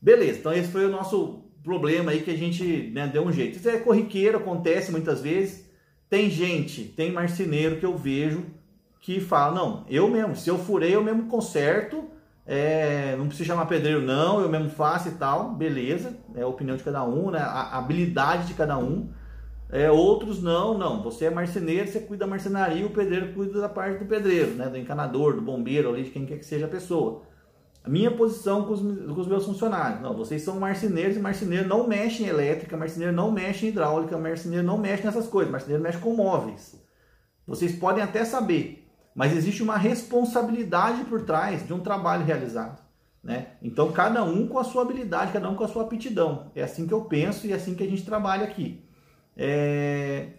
Beleza, 0.00 0.40
então 0.40 0.52
esse 0.52 0.68
foi 0.68 0.84
o 0.84 0.90
nosso 0.90 1.45
problema 1.66 2.12
aí 2.12 2.22
que 2.22 2.30
a 2.30 2.36
gente 2.36 2.92
né, 2.94 3.08
deu 3.08 3.24
um 3.24 3.32
jeito. 3.32 3.56
Isso 3.56 3.68
é 3.68 3.76
corriqueiro, 3.78 4.38
acontece 4.38 4.92
muitas 4.92 5.20
vezes. 5.20 5.68
Tem 6.08 6.30
gente, 6.30 6.84
tem 6.84 7.10
marceneiro 7.10 7.76
que 7.76 7.84
eu 7.84 7.98
vejo 7.98 8.44
que 9.00 9.20
fala, 9.20 9.54
não, 9.54 9.84
eu 9.88 10.08
mesmo, 10.08 10.34
se 10.36 10.48
eu 10.48 10.56
furei, 10.58 10.94
eu 10.94 11.02
mesmo 11.02 11.26
conserto, 11.26 12.04
é, 12.46 13.14
não 13.16 13.26
precisa 13.26 13.48
chamar 13.48 13.66
pedreiro, 13.66 14.00
não, 14.00 14.40
eu 14.40 14.48
mesmo 14.48 14.70
faço 14.70 15.08
e 15.08 15.12
tal, 15.12 15.50
beleza, 15.50 16.16
é 16.34 16.42
a 16.42 16.46
opinião 16.46 16.76
de 16.76 16.84
cada 16.84 17.04
um, 17.04 17.30
né? 17.30 17.38
a 17.38 17.76
habilidade 17.76 18.46
de 18.46 18.54
cada 18.54 18.78
um. 18.78 19.10
É, 19.70 19.90
outros 19.90 20.40
não, 20.40 20.78
não, 20.78 21.02
você 21.02 21.26
é 21.26 21.30
marceneiro, 21.30 21.88
você 21.88 22.00
cuida 22.00 22.24
da 22.24 22.30
marcenaria, 22.30 22.86
o 22.86 22.90
pedreiro 22.90 23.32
cuida 23.32 23.60
da 23.60 23.68
parte 23.68 23.98
do 23.98 24.06
pedreiro, 24.06 24.52
né? 24.54 24.68
do 24.68 24.78
encanador, 24.78 25.34
do 25.34 25.42
bombeiro, 25.42 25.88
ali, 25.88 26.04
de 26.04 26.10
quem 26.10 26.24
quer 26.24 26.38
que 26.38 26.46
seja 26.46 26.66
a 26.66 26.68
pessoa. 26.68 27.22
A 27.86 27.88
minha 27.88 28.10
posição 28.10 28.64
com 28.64 28.72
os, 28.72 28.80
com 28.80 29.20
os 29.20 29.28
meus 29.28 29.44
funcionários, 29.44 30.02
não, 30.02 30.12
vocês 30.12 30.42
são 30.42 30.58
marceneiros 30.58 31.16
e 31.16 31.20
marceneiro 31.20 31.68
não 31.68 31.86
mexe 31.86 32.24
em 32.24 32.26
elétrica, 32.26 32.76
marceneiro 32.76 33.14
não 33.14 33.30
mexe 33.30 33.64
em 33.64 33.68
hidráulica, 33.68 34.18
marceneiro 34.18 34.66
não 34.66 34.76
mexe 34.76 35.04
nessas 35.04 35.28
coisas, 35.28 35.52
marceneiro 35.52 35.80
mexe 35.80 35.98
com 35.98 36.12
móveis. 36.12 36.74
Vocês 37.46 37.76
podem 37.76 38.02
até 38.02 38.24
saber, 38.24 38.90
mas 39.14 39.36
existe 39.36 39.62
uma 39.62 39.76
responsabilidade 39.76 41.04
por 41.04 41.22
trás 41.22 41.64
de 41.64 41.72
um 41.72 41.78
trabalho 41.78 42.24
realizado. 42.24 42.84
Né? 43.22 43.50
Então, 43.62 43.92
cada 43.92 44.24
um 44.24 44.48
com 44.48 44.58
a 44.58 44.64
sua 44.64 44.82
habilidade, 44.82 45.32
cada 45.32 45.48
um 45.48 45.54
com 45.54 45.62
a 45.62 45.68
sua 45.68 45.84
aptidão. 45.84 46.50
É 46.56 46.64
assim 46.64 46.88
que 46.88 46.92
eu 46.92 47.02
penso 47.02 47.46
e 47.46 47.52
é 47.52 47.54
assim 47.54 47.76
que 47.76 47.84
a 47.84 47.88
gente 47.88 48.04
trabalha 48.04 48.42
aqui. 48.42 48.84
É... 49.36 50.30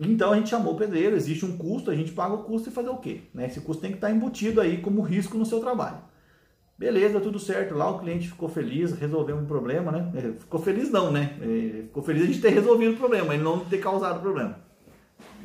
Então, 0.00 0.32
a 0.32 0.36
gente 0.36 0.48
chamou 0.48 0.72
o 0.72 0.78
pedreiro, 0.78 1.14
existe 1.14 1.44
um 1.44 1.58
custo, 1.58 1.90
a 1.90 1.94
gente 1.94 2.12
paga 2.12 2.34
o 2.34 2.44
custo 2.44 2.70
e 2.70 2.72
fazer 2.72 2.88
o 2.88 2.96
quê? 2.96 3.24
Né? 3.34 3.48
Esse 3.48 3.60
custo 3.60 3.82
tem 3.82 3.90
que 3.90 3.98
estar 3.98 4.10
embutido 4.10 4.62
aí 4.62 4.80
como 4.80 5.02
risco 5.02 5.36
no 5.36 5.44
seu 5.44 5.60
trabalho. 5.60 6.13
Beleza, 6.76 7.20
tudo 7.20 7.38
certo. 7.38 7.74
Lá 7.74 7.88
o 7.88 8.00
cliente 8.00 8.28
ficou 8.28 8.48
feliz, 8.48 8.92
resolveu 8.92 9.36
um 9.36 9.46
problema, 9.46 9.92
né? 9.92 10.12
É, 10.14 10.20
ficou 10.38 10.60
feliz 10.60 10.90
não, 10.90 11.12
né? 11.12 11.36
É, 11.40 11.82
ficou 11.82 12.02
feliz 12.02 12.34
de 12.34 12.40
ter 12.40 12.50
resolvido 12.50 12.94
o 12.94 12.96
problema, 12.96 13.34
e 13.34 13.38
não 13.38 13.60
ter 13.60 13.78
causado 13.78 14.18
o 14.18 14.20
problema. 14.20 14.58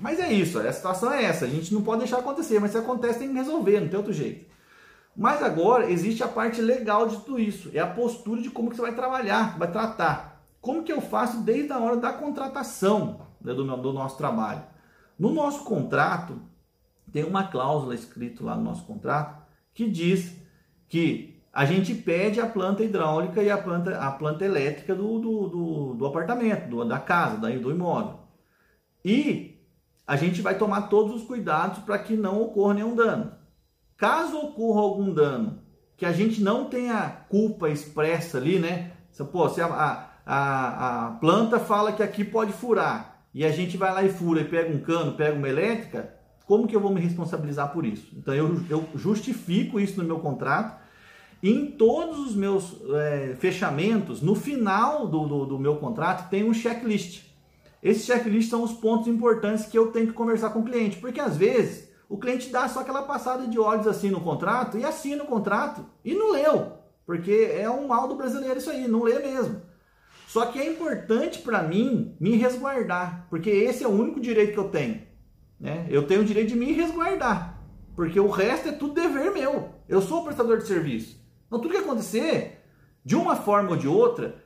Mas 0.02 0.20
é 0.20 0.32
isso, 0.32 0.60
a 0.60 0.72
situação 0.72 1.14
é 1.14 1.24
essa. 1.24 1.46
A 1.46 1.48
gente 1.48 1.74
não 1.74 1.84
pode 1.84 2.00
deixar 2.00 2.20
acontecer, 2.20 2.60
mas 2.60 2.72
se 2.72 2.78
acontece 2.78 3.20
tem 3.20 3.30
que 3.30 3.36
resolver, 3.36 3.80
não 3.80 3.88
tem 3.88 3.98
outro 3.98 4.14
jeito. 4.14 4.50
Mas 5.16 5.44
agora 5.44 5.92
existe 5.92 6.24
a 6.24 6.28
parte 6.28 6.62
legal 6.62 7.08
de 7.08 7.18
tudo 7.18 7.40
isso, 7.40 7.70
é 7.74 7.80
a 7.80 7.88
postura 7.88 8.42
de 8.42 8.50
como 8.50 8.70
que 8.70 8.76
você 8.76 8.82
vai 8.82 8.96
trabalhar, 8.96 9.58
vai 9.58 9.70
tratar. 9.70 10.42
Como 10.62 10.84
que 10.84 10.92
eu 10.92 11.02
faço 11.02 11.42
desde 11.42 11.72
a 11.72 11.80
hora 11.80 11.98
da 11.98 12.14
contratação 12.14 13.22
né, 13.42 13.54
do, 13.54 13.64
do 13.78 13.94
nosso 13.94 14.18
trabalho? 14.18 14.64
No 15.18 15.32
nosso 15.32 15.64
contrato, 15.64 16.42
tem 17.12 17.24
uma 17.24 17.44
cláusula 17.44 17.94
escrita 17.94 18.44
lá 18.44 18.56
no 18.56 18.64
nosso 18.64 18.86
contrato 18.86 19.42
que 19.74 19.90
diz 19.90 20.36
que 20.90 21.40
a 21.54 21.66
gente 21.66 21.94
pede 21.94 22.42
a 22.42 22.48
planta 22.48 22.84
hidráulica 22.84 23.42
e 23.42 23.50
a 23.50 23.58
planta, 23.58 23.98
a 23.98 24.12
planta 24.12 24.44
elétrica 24.44 24.96
do, 24.96 25.20
do, 25.20 25.48
do, 25.48 25.94
do 25.94 26.06
apartamento, 26.06 26.70
do, 26.70 26.84
da 26.84 27.00
casa, 27.00 27.38
do 27.38 27.72
imóvel. 27.72 28.20
E 29.04 29.60
a 30.06 30.16
gente 30.16 30.42
vai 30.42 30.58
tomar 30.58 30.84
todos 30.84 31.22
os 31.22 31.24
cuidados 31.24 31.80
para 31.80 32.00
que 32.00 32.18
não 32.18 32.42
ocorra 32.42 32.74
nenhum 32.74 32.96
dano. 32.96 33.32
Caso 33.96 34.38
ocorra 34.38 34.82
algum 34.82 35.14
dano, 35.14 35.60
que 35.96 36.06
a 36.06 36.12
gente 36.12 36.42
não 36.42 36.66
tenha 36.66 37.26
culpa 37.30 37.70
expressa 37.70 38.38
ali, 38.38 38.58
né? 38.58 38.94
Se, 39.12 39.24
pô, 39.26 39.48
se 39.50 39.62
a, 39.62 40.10
a, 40.26 41.08
a 41.08 41.12
planta 41.12 41.60
fala 41.60 41.92
que 41.92 42.02
aqui 42.02 42.24
pode 42.24 42.54
furar 42.54 43.26
e 43.34 43.46
a 43.46 43.52
gente 43.52 43.78
vai 43.78 43.94
lá 43.94 44.04
e 44.04 44.10
fura 44.10 44.42
e 44.42 44.46
pega 44.46 44.74
um 44.74 44.80
cano, 44.80 45.14
pega 45.14 45.38
uma 45.38 45.50
elétrica, 45.50 46.14
como 46.46 46.68
que 46.68 46.76
eu 46.76 46.80
vou 46.80 46.92
me 46.92 47.00
responsabilizar 47.02 47.72
por 47.72 47.86
isso? 47.86 48.12
Então 48.18 48.34
eu, 48.34 48.64
eu 48.70 48.90
justifico 48.96 49.80
isso 49.80 50.02
no 50.02 50.08
meu 50.08 50.20
contrato. 50.20 50.79
Em 51.42 51.68
todos 51.68 52.20
os 52.20 52.36
meus 52.36 52.76
é, 52.92 53.36
fechamentos, 53.40 54.22
no 54.22 54.36
final 54.36 55.08
do, 55.08 55.26
do, 55.26 55.46
do 55.46 55.60
meu 55.60 55.78
contrato, 55.78 56.30
tem 56.30 56.44
um 56.44 56.54
checklist. 56.54 57.24
Esses 57.82 58.06
checklists 58.06 58.50
são 58.50 58.62
os 58.62 58.74
pontos 58.74 59.08
importantes 59.08 59.66
que 59.66 59.78
eu 59.78 59.88
tenho 59.92 60.08
que 60.08 60.14
conversar 60.14 60.50
com 60.50 60.60
o 60.60 60.66
cliente, 60.66 60.98
porque 60.98 61.20
às 61.20 61.38
vezes 61.38 61.90
o 62.10 62.18
cliente 62.18 62.50
dá 62.50 62.68
só 62.68 62.82
aquela 62.82 63.04
passada 63.04 63.48
de 63.48 63.58
olhos 63.58 63.88
assim 63.88 64.10
no 64.10 64.20
contrato 64.20 64.78
e 64.78 64.84
assina 64.84 65.24
o 65.24 65.28
contrato 65.28 65.86
e 66.04 66.14
não 66.14 66.34
leu, 66.34 66.74
porque 67.06 67.52
é 67.54 67.70
um 67.70 67.88
mal 67.88 68.08
do 68.08 68.16
brasileiro 68.16 68.58
isso 68.58 68.70
aí, 68.70 68.86
não 68.86 69.04
lê 69.04 69.20
mesmo. 69.20 69.62
Só 70.28 70.46
que 70.48 70.60
é 70.60 70.70
importante 70.70 71.40
para 71.40 71.64
mim 71.64 72.16
me 72.20 72.36
resguardar, 72.36 73.28
porque 73.30 73.50
esse 73.50 73.84
é 73.84 73.88
o 73.88 73.92
único 73.92 74.20
direito 74.20 74.54
que 74.54 74.60
eu 74.60 74.70
tenho. 74.70 75.02
Né? 75.58 75.88
Eu 75.90 76.06
tenho 76.06 76.22
o 76.22 76.26
direito 76.26 76.50
de 76.50 76.56
me 76.56 76.74
resguardar, 76.74 77.62
porque 77.96 78.20
o 78.20 78.30
resto 78.30 78.70
é 78.70 78.72
tudo 78.74 78.94
dever 78.94 79.32
meu. 79.32 79.70
Eu 79.88 80.02
sou 80.02 80.22
o 80.22 80.24
prestador 80.26 80.58
de 80.58 80.68
serviço. 80.68 81.20
Então 81.50 81.60
tudo 81.60 81.72
que 81.72 81.78
acontecer, 81.78 82.64
de 83.04 83.18
uma 83.18 83.36
forma 83.36 83.72
ou 83.72 83.76
de 83.76 83.90
outra, 83.90 84.42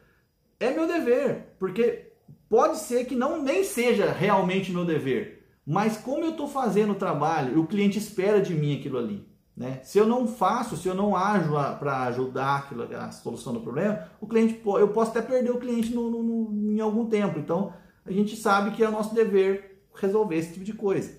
é 0.60 0.72
meu 0.72 0.88
dever, 0.88 1.56
porque 1.60 2.14
Pode 2.54 2.78
ser 2.78 3.06
que 3.06 3.16
não 3.16 3.42
nem 3.42 3.64
seja 3.64 4.12
realmente 4.12 4.72
meu 4.72 4.86
dever, 4.86 5.44
Mas 5.66 5.98
como 5.98 6.24
eu 6.24 6.32
estou 6.32 6.48
fazendo 6.48 6.92
o 6.92 6.96
trabalho, 6.96 7.60
o 7.60 7.66
cliente 7.66 7.98
espera 7.98 8.40
de 8.40 8.54
mim 8.54 8.78
aquilo 8.78 9.00
ali. 9.00 9.28
Né? 9.58 9.80
Se 9.82 9.98
eu 9.98 10.06
não 10.06 10.28
faço, 10.28 10.78
se 10.78 10.88
eu 10.88 10.94
não 10.94 11.16
ajo 11.16 11.54
para 11.80 12.04
ajudar 12.04 12.58
aquilo, 12.58 12.84
a 12.96 13.10
solução 13.10 13.54
do 13.54 13.62
problema, 13.62 14.08
o 14.22 14.28
cliente, 14.28 14.62
eu 14.64 14.90
posso 14.90 15.10
até 15.10 15.24
perder 15.24 15.50
o 15.50 15.60
cliente 15.60 15.92
no, 15.96 16.12
no, 16.12 16.22
no, 16.22 16.74
em 16.74 16.80
algum 16.80 17.08
tempo. 17.08 17.40
Então, 17.40 17.74
a 18.06 18.12
gente 18.12 18.36
sabe 18.36 18.70
que 18.76 18.84
é 18.84 18.88
nosso 18.92 19.16
dever 19.16 19.84
resolver 19.96 20.36
esse 20.36 20.54
tipo 20.54 20.66
de 20.66 20.74
coisa. 20.74 21.18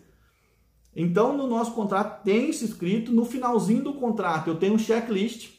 Então, 0.94 1.36
no 1.36 1.48
nosso 1.48 1.72
contrato 1.72 2.22
tem 2.22 2.48
isso 2.48 2.64
escrito, 2.64 3.10
no 3.10 3.24
finalzinho 3.24 3.82
do 3.82 3.94
contrato 3.94 4.50
eu 4.50 4.56
tenho 4.56 4.74
um 4.74 4.78
checklist 4.78 5.53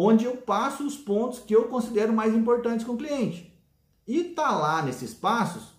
onde 0.00 0.24
eu 0.24 0.36
passo 0.36 0.86
os 0.86 0.96
pontos 0.96 1.40
que 1.40 1.54
eu 1.54 1.64
considero 1.64 2.12
mais 2.12 2.32
importantes 2.32 2.86
com 2.86 2.92
o 2.92 2.96
cliente. 2.96 3.52
E 4.06 4.22
tá 4.22 4.56
lá 4.56 4.80
nesses 4.80 5.12
passos 5.12 5.76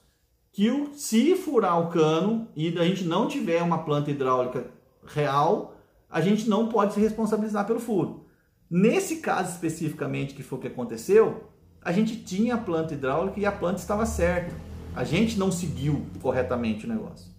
que 0.51 0.89
se 0.93 1.35
furar 1.35 1.79
o 1.79 1.88
cano 1.88 2.49
e 2.53 2.77
a 2.77 2.83
gente 2.83 3.05
não 3.05 3.29
tiver 3.29 3.63
uma 3.63 3.83
planta 3.83 4.11
hidráulica 4.11 4.69
real, 5.05 5.75
a 6.09 6.19
gente 6.19 6.49
não 6.49 6.67
pode 6.67 6.93
se 6.93 6.99
responsabilizar 6.99 7.65
pelo 7.65 7.79
furo. 7.79 8.25
Nesse 8.69 9.17
caso 9.17 9.53
especificamente, 9.53 10.35
que 10.35 10.43
foi 10.43 10.59
o 10.59 10.61
que 10.61 10.67
aconteceu, 10.67 11.49
a 11.81 11.93
gente 11.93 12.17
tinha 12.17 12.55
a 12.55 12.57
planta 12.57 12.93
hidráulica 12.93 13.39
e 13.39 13.45
a 13.45 13.51
planta 13.51 13.79
estava 13.79 14.05
certa. 14.05 14.53
A 14.93 15.03
gente 15.05 15.39
não 15.39 15.51
seguiu 15.51 16.05
corretamente 16.21 16.85
o 16.85 16.89
negócio. 16.89 17.31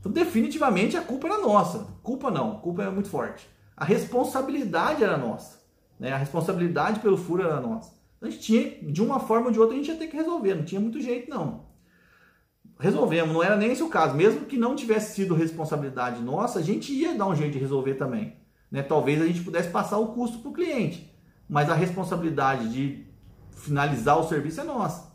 Então, 0.00 0.10
definitivamente, 0.10 0.96
a 0.96 1.02
culpa 1.02 1.28
era 1.28 1.38
nossa. 1.38 1.86
Culpa 2.02 2.30
não, 2.30 2.58
culpa 2.58 2.84
é 2.84 2.90
muito 2.90 3.10
forte. 3.10 3.46
A 3.76 3.84
responsabilidade 3.84 5.04
era 5.04 5.18
nossa. 5.18 5.61
Né? 5.98 6.12
A 6.12 6.18
responsabilidade 6.18 7.00
pelo 7.00 7.16
furo 7.16 7.42
era 7.42 7.60
nossa. 7.60 7.92
Então, 8.16 8.28
a 8.28 8.32
gente 8.32 8.42
tinha, 8.42 8.92
de 8.92 9.02
uma 9.02 9.20
forma 9.20 9.46
ou 9.46 9.52
de 9.52 9.58
outra, 9.58 9.74
a 9.74 9.78
gente 9.78 9.90
ia 9.90 9.96
ter 9.96 10.06
que 10.06 10.16
resolver. 10.16 10.54
Não 10.54 10.64
tinha 10.64 10.80
muito 10.80 11.00
jeito, 11.00 11.30
não 11.30 11.72
resolvemos, 12.82 13.32
não 13.32 13.42
era 13.42 13.56
nem 13.56 13.70
esse 13.70 13.82
o 13.82 13.88
caso. 13.88 14.16
Mesmo 14.16 14.44
que 14.44 14.56
não 14.56 14.74
tivesse 14.74 15.14
sido 15.14 15.34
responsabilidade 15.34 16.20
nossa, 16.20 16.58
a 16.58 16.62
gente 16.62 16.92
ia 16.92 17.14
dar 17.14 17.28
um 17.28 17.34
jeito 17.34 17.52
de 17.52 17.58
resolver 17.60 17.94
também. 17.94 18.36
Né? 18.70 18.82
Talvez 18.82 19.22
a 19.22 19.26
gente 19.26 19.42
pudesse 19.42 19.70
passar 19.70 19.98
o 19.98 20.08
custo 20.08 20.38
para 20.38 20.50
o 20.50 20.52
cliente, 20.52 21.14
mas 21.48 21.70
a 21.70 21.74
responsabilidade 21.74 22.72
de 22.72 23.06
finalizar 23.52 24.18
o 24.18 24.28
serviço 24.28 24.60
é 24.60 24.64
nossa. 24.64 25.12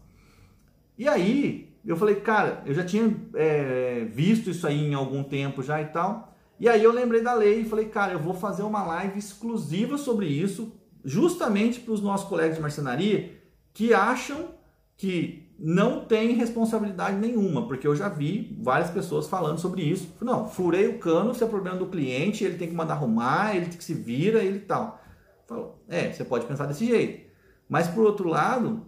E 0.98 1.07
aí 1.07 1.75
eu 1.86 1.98
falei, 1.98 2.15
cara, 2.15 2.63
eu 2.65 2.74
já 2.74 2.86
tinha 2.86 3.13
é, 3.36 4.05
visto 4.05 4.50
isso 4.50 4.65
aí 4.65 4.88
em 4.88 4.93
algum 4.93 5.24
tempo 5.24 5.62
já 5.62 5.81
e 5.81 5.86
tal. 5.86 6.26
E 6.59 6.67
aí 6.67 6.83
eu 6.83 6.91
lembrei 6.91 7.21
da 7.21 7.33
lei 7.33 7.61
e 7.61 7.65
falei, 7.65 7.85
cara, 7.85 8.13
eu 8.13 8.19
vou 8.19 8.33
fazer 8.33 8.63
uma 8.63 8.83
live 8.83 9.19
exclusiva 9.19 9.97
sobre 9.97 10.27
isso, 10.27 10.73
justamente 11.05 11.79
para 11.79 11.93
os 11.93 12.01
nossos 12.01 12.27
colegas 12.27 12.55
de 12.55 12.61
marcenaria 12.61 13.37
que 13.73 13.93
acham 13.93 14.49
que 14.95 15.47
não 15.59 16.05
tem 16.05 16.33
responsabilidade 16.33 17.17
nenhuma, 17.17 17.67
porque 17.67 17.87
eu 17.87 17.95
já 17.95 18.09
vi 18.09 18.57
várias 18.61 18.89
pessoas 18.89 19.27
falando 19.27 19.59
sobre 19.59 19.81
isso. 19.81 20.13
Não, 20.21 20.47
furei 20.47 20.87
o 20.87 20.99
cano, 20.99 21.33
se 21.33 21.43
é 21.43 21.47
problema 21.47 21.77
do 21.77 21.87
cliente, 21.87 22.43
ele 22.43 22.57
tem 22.57 22.67
que 22.67 22.75
mandar 22.75 22.93
arrumar, 22.93 23.55
ele 23.55 23.67
tem 23.67 23.77
que 23.77 23.83
se 23.83 23.93
vira, 23.93 24.43
ele 24.43 24.59
tal. 24.59 24.99
Falou, 25.47 25.83
é, 25.87 26.11
você 26.11 26.23
pode 26.23 26.45
pensar 26.45 26.65
desse 26.65 26.85
jeito. 26.85 27.27
Mas 27.69 27.87
por 27.87 28.03
outro 28.03 28.29
lado, 28.29 28.85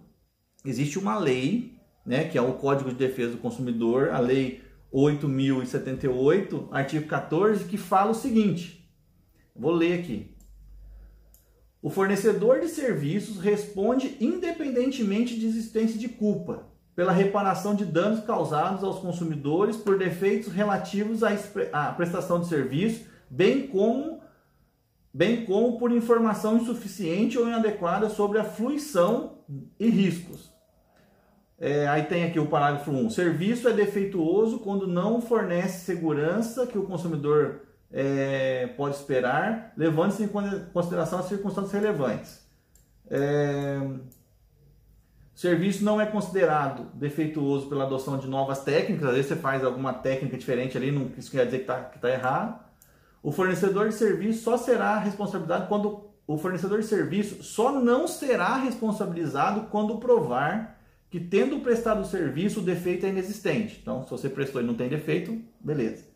existe 0.64 0.98
uma 0.98 1.18
lei, 1.18 1.78
né, 2.04 2.24
que 2.24 2.38
é 2.38 2.42
o 2.42 2.54
Código 2.54 2.90
de 2.90 2.96
Defesa 2.96 3.32
do 3.32 3.38
Consumidor, 3.38 4.10
a 4.10 4.18
lei 4.18 4.62
8078, 4.92 6.68
artigo 6.70 7.06
14, 7.06 7.64
que 7.64 7.76
fala 7.76 8.10
o 8.10 8.14
seguinte. 8.14 8.90
Vou 9.54 9.72
ler 9.72 10.00
aqui. 10.00 10.34
O 11.82 11.88
fornecedor 11.88 12.60
de 12.60 12.68
serviços 12.68 13.38
responde 13.38 14.16
independentemente 14.20 15.38
de 15.38 15.46
existência 15.46 15.98
de 15.98 16.08
culpa 16.08 16.68
pela 16.94 17.12
reparação 17.12 17.74
de 17.74 17.86
danos 17.86 18.24
causados 18.24 18.84
aos 18.84 18.98
consumidores 18.98 19.76
por 19.76 19.96
defeitos 19.96 20.52
relativos 20.52 21.22
à 21.72 21.92
prestação 21.92 22.40
de 22.40 22.48
serviço, 22.48 23.06
bem 23.30 23.66
como 23.66 24.20
bem 25.12 25.44
como 25.44 25.78
por 25.78 25.90
informação 25.90 26.58
insuficiente 26.58 27.36
ou 27.36 27.46
inadequada 27.46 28.08
sobre 28.08 28.38
a 28.38 28.44
fluição 28.44 29.38
e 29.78 29.88
riscos. 29.88 30.49
É, 31.60 31.86
aí 31.86 32.04
tem 32.04 32.24
aqui 32.24 32.40
o 32.40 32.46
parágrafo 32.46 32.90
1. 32.90 33.10
Serviço 33.10 33.68
é 33.68 33.72
defeituoso 33.72 34.60
quando 34.60 34.86
não 34.86 35.20
fornece 35.20 35.84
segurança 35.84 36.66
que 36.66 36.78
o 36.78 36.84
consumidor 36.84 37.60
é, 37.92 38.68
pode 38.78 38.96
esperar, 38.96 39.74
levando-se 39.76 40.22
em 40.22 40.28
consideração 40.72 41.18
as 41.18 41.26
circunstâncias 41.26 41.72
relevantes. 41.74 42.40
É, 43.10 43.78
serviço 45.34 45.84
não 45.84 46.00
é 46.00 46.06
considerado 46.06 46.86
defeituoso 46.94 47.68
pela 47.68 47.84
adoção 47.84 48.16
de 48.16 48.26
novas 48.26 48.64
técnicas, 48.64 49.08
às 49.08 49.14
vezes 49.14 49.28
você 49.28 49.36
faz 49.36 49.62
alguma 49.62 49.92
técnica 49.92 50.38
diferente 50.38 50.78
ali, 50.78 50.90
não, 50.90 51.10
isso 51.18 51.30
quer 51.30 51.44
dizer 51.44 51.58
que 51.58 51.64
está 51.64 51.76
tá 51.80 52.10
errado. 52.10 52.58
O 53.22 53.30
fornecedor 53.30 53.86
de 53.88 53.94
serviço 53.94 54.44
só 54.44 54.56
será 54.56 54.98
responsabilizado 54.98 55.66
quando 55.66 56.08
o 56.26 56.38
fornecedor 56.38 56.80
de 56.80 56.86
serviço 56.86 57.42
só 57.42 57.70
não 57.72 58.08
será 58.08 58.56
responsabilizado 58.56 59.66
quando 59.68 59.98
provar 59.98 60.79
que 61.10 61.20
tendo 61.20 61.60
prestado 61.60 62.02
o 62.02 62.06
serviço 62.06 62.60
o 62.60 62.64
defeito 62.64 63.04
é 63.04 63.08
inexistente. 63.08 63.78
Então, 63.82 64.04
se 64.04 64.10
você 64.10 64.28
prestou 64.28 64.62
e 64.62 64.64
não 64.64 64.74
tem 64.74 64.88
defeito, 64.88 65.42
beleza 65.60 66.10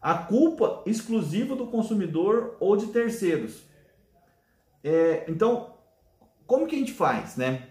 a 0.00 0.14
culpa 0.14 0.82
exclusiva 0.86 1.56
do 1.56 1.66
consumidor 1.66 2.56
ou 2.60 2.76
de 2.76 2.86
terceiros. 2.86 3.62
É, 4.82 5.24
então, 5.28 5.74
como 6.46 6.66
que 6.66 6.76
a 6.76 6.78
gente 6.78 6.92
faz, 6.92 7.36
né? 7.36 7.68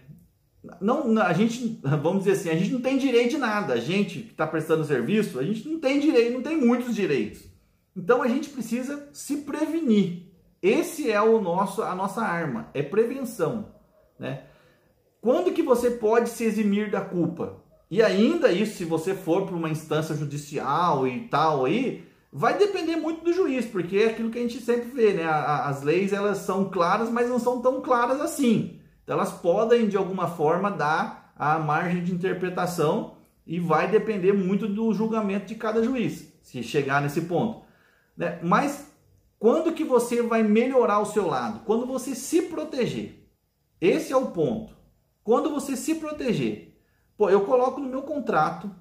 Não, 0.80 1.18
a 1.20 1.32
gente, 1.32 1.80
vamos 2.02 2.24
dizer 2.24 2.32
assim, 2.32 2.50
a 2.50 2.56
gente 2.56 2.72
não 2.72 2.80
tem 2.80 2.98
direito 2.98 3.30
de 3.30 3.38
nada. 3.38 3.74
A 3.74 3.80
gente 3.80 4.20
que 4.20 4.32
está 4.32 4.46
prestando 4.46 4.84
serviço, 4.84 5.38
a 5.38 5.42
gente 5.42 5.66
não 5.68 5.80
tem 5.80 5.98
direito, 5.98 6.34
não 6.34 6.42
tem 6.42 6.56
muitos 6.56 6.94
direitos. 6.94 7.42
Então 7.96 8.22
a 8.22 8.28
gente 8.28 8.50
precisa 8.50 9.08
se 9.12 9.38
prevenir. 9.38 10.28
Esse 10.60 11.10
é 11.10 11.20
o 11.20 11.40
nosso, 11.40 11.82
a 11.82 11.94
nossa 11.94 12.20
arma, 12.20 12.68
é 12.74 12.82
prevenção, 12.82 13.74
né? 14.18 14.44
Quando 15.20 15.52
que 15.52 15.62
você 15.62 15.90
pode 15.90 16.28
se 16.30 16.44
eximir 16.44 16.90
da 16.90 17.00
culpa? 17.00 17.62
E 17.90 18.02
ainda 18.02 18.52
isso, 18.52 18.76
se 18.76 18.84
você 18.84 19.14
for 19.14 19.46
para 19.46 19.56
uma 19.56 19.70
instância 19.70 20.14
judicial 20.14 21.06
e 21.06 21.28
tal 21.28 21.64
aí, 21.64 22.06
Vai 22.30 22.58
depender 22.58 22.96
muito 22.96 23.24
do 23.24 23.32
juiz, 23.32 23.64
porque 23.64 23.96
é 23.96 24.06
aquilo 24.08 24.30
que 24.30 24.38
a 24.38 24.42
gente 24.42 24.60
sempre 24.60 24.90
vê, 24.90 25.14
né? 25.14 25.24
As 25.24 25.82
leis 25.82 26.12
elas 26.12 26.38
são 26.38 26.68
claras, 26.68 27.10
mas 27.10 27.28
não 27.28 27.38
são 27.38 27.62
tão 27.62 27.80
claras 27.80 28.20
assim. 28.20 28.80
Então, 29.02 29.16
elas 29.16 29.32
podem 29.32 29.88
de 29.88 29.96
alguma 29.96 30.28
forma 30.28 30.70
dar 30.70 31.32
a 31.34 31.58
margem 31.58 32.04
de 32.04 32.12
interpretação 32.12 33.16
e 33.46 33.58
vai 33.58 33.90
depender 33.90 34.34
muito 34.34 34.68
do 34.68 34.92
julgamento 34.92 35.46
de 35.46 35.54
cada 35.54 35.82
juiz, 35.82 36.30
se 36.42 36.62
chegar 36.62 37.00
nesse 37.00 37.22
ponto. 37.22 37.62
Né? 38.14 38.38
Mas 38.42 38.92
quando 39.38 39.72
que 39.72 39.84
você 39.84 40.20
vai 40.20 40.42
melhorar 40.42 41.00
o 41.00 41.06
seu 41.06 41.26
lado? 41.26 41.60
Quando 41.64 41.86
você 41.86 42.14
se 42.14 42.42
proteger. 42.42 43.26
Esse 43.80 44.12
é 44.12 44.16
o 44.16 44.32
ponto. 44.32 44.76
Quando 45.28 45.50
você 45.50 45.76
se 45.76 45.96
proteger. 45.96 46.74
Pô, 47.14 47.28
eu 47.28 47.42
coloco 47.42 47.82
no 47.82 47.86
meu 47.90 48.00
contrato, 48.00 48.74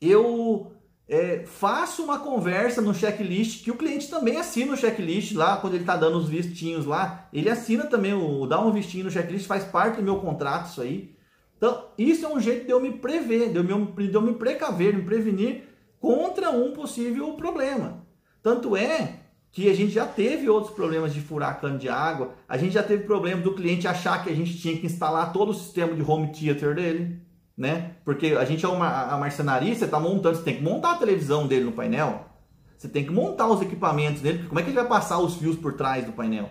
eu 0.00 0.70
é, 1.08 1.44
faça 1.46 2.00
uma 2.00 2.20
conversa 2.20 2.80
no 2.80 2.94
checklist, 2.94 3.64
que 3.64 3.72
o 3.72 3.76
cliente 3.76 4.08
também 4.08 4.36
assina 4.36 4.72
o 4.72 4.76
checklist 4.76 5.34
lá, 5.34 5.56
quando 5.56 5.74
ele 5.74 5.82
está 5.82 5.96
dando 5.96 6.16
os 6.16 6.28
vistinhos 6.28 6.86
lá, 6.86 7.28
ele 7.32 7.50
assina 7.50 7.86
também, 7.86 8.14
o 8.14 8.46
dá 8.46 8.60
um 8.60 8.70
vistinho 8.70 9.06
no 9.06 9.10
checklist, 9.10 9.48
faz 9.48 9.64
parte 9.64 9.96
do 9.96 10.04
meu 10.04 10.20
contrato 10.20 10.70
isso 10.70 10.80
aí. 10.80 11.12
Então, 11.56 11.88
isso 11.98 12.24
é 12.24 12.28
um 12.28 12.38
jeito 12.38 12.66
de 12.66 12.70
eu 12.70 12.78
me 12.78 12.92
prever, 12.92 13.50
de 13.50 13.56
eu 13.56 13.64
me, 13.64 14.06
de 14.06 14.14
eu 14.14 14.22
me 14.22 14.34
precaver, 14.34 14.94
me 14.94 15.02
prevenir 15.02 15.64
contra 15.98 16.52
um 16.52 16.72
possível 16.72 17.32
problema. 17.32 18.06
Tanto 18.40 18.76
é 18.76 19.23
que 19.54 19.70
a 19.70 19.74
gente 19.74 19.92
já 19.92 20.04
teve 20.04 20.50
outros 20.50 20.74
problemas 20.74 21.14
de 21.14 21.20
furar 21.20 21.58
cano 21.58 21.78
de 21.78 21.88
água, 21.88 22.34
a 22.46 22.58
gente 22.58 22.72
já 22.72 22.82
teve 22.82 23.04
problema 23.04 23.40
do 23.40 23.54
cliente 23.54 23.88
achar 23.88 24.22
que 24.22 24.28
a 24.28 24.34
gente 24.34 24.58
tinha 24.58 24.76
que 24.76 24.84
instalar 24.84 25.32
todo 25.32 25.48
o 25.48 25.54
sistema 25.54 25.94
de 25.94 26.02
home 26.02 26.30
theater 26.32 26.74
dele 26.74 27.24
né? 27.56 27.96
Porque 28.04 28.28
a 28.28 28.44
gente 28.44 28.64
é 28.64 28.68
uma 28.68 29.14
a 29.14 29.16
marcenaria, 29.16 29.74
você 29.74 29.84
está 29.84 30.00
montando, 30.00 30.36
você 30.36 30.42
tem 30.42 30.56
que 30.56 30.62
montar 30.62 30.92
a 30.92 30.98
televisão 30.98 31.46
dele 31.46 31.64
no 31.64 31.72
painel, 31.72 32.26
você 32.76 32.88
tem 32.88 33.04
que 33.04 33.12
montar 33.12 33.48
os 33.48 33.62
equipamentos 33.62 34.20
dele, 34.20 34.46
como 34.48 34.58
é 34.58 34.62
que 34.62 34.70
ele 34.70 34.76
vai 34.76 34.88
passar 34.88 35.18
os 35.18 35.36
fios 35.36 35.56
por 35.56 35.74
trás 35.74 36.04
do 36.04 36.12
painel? 36.12 36.50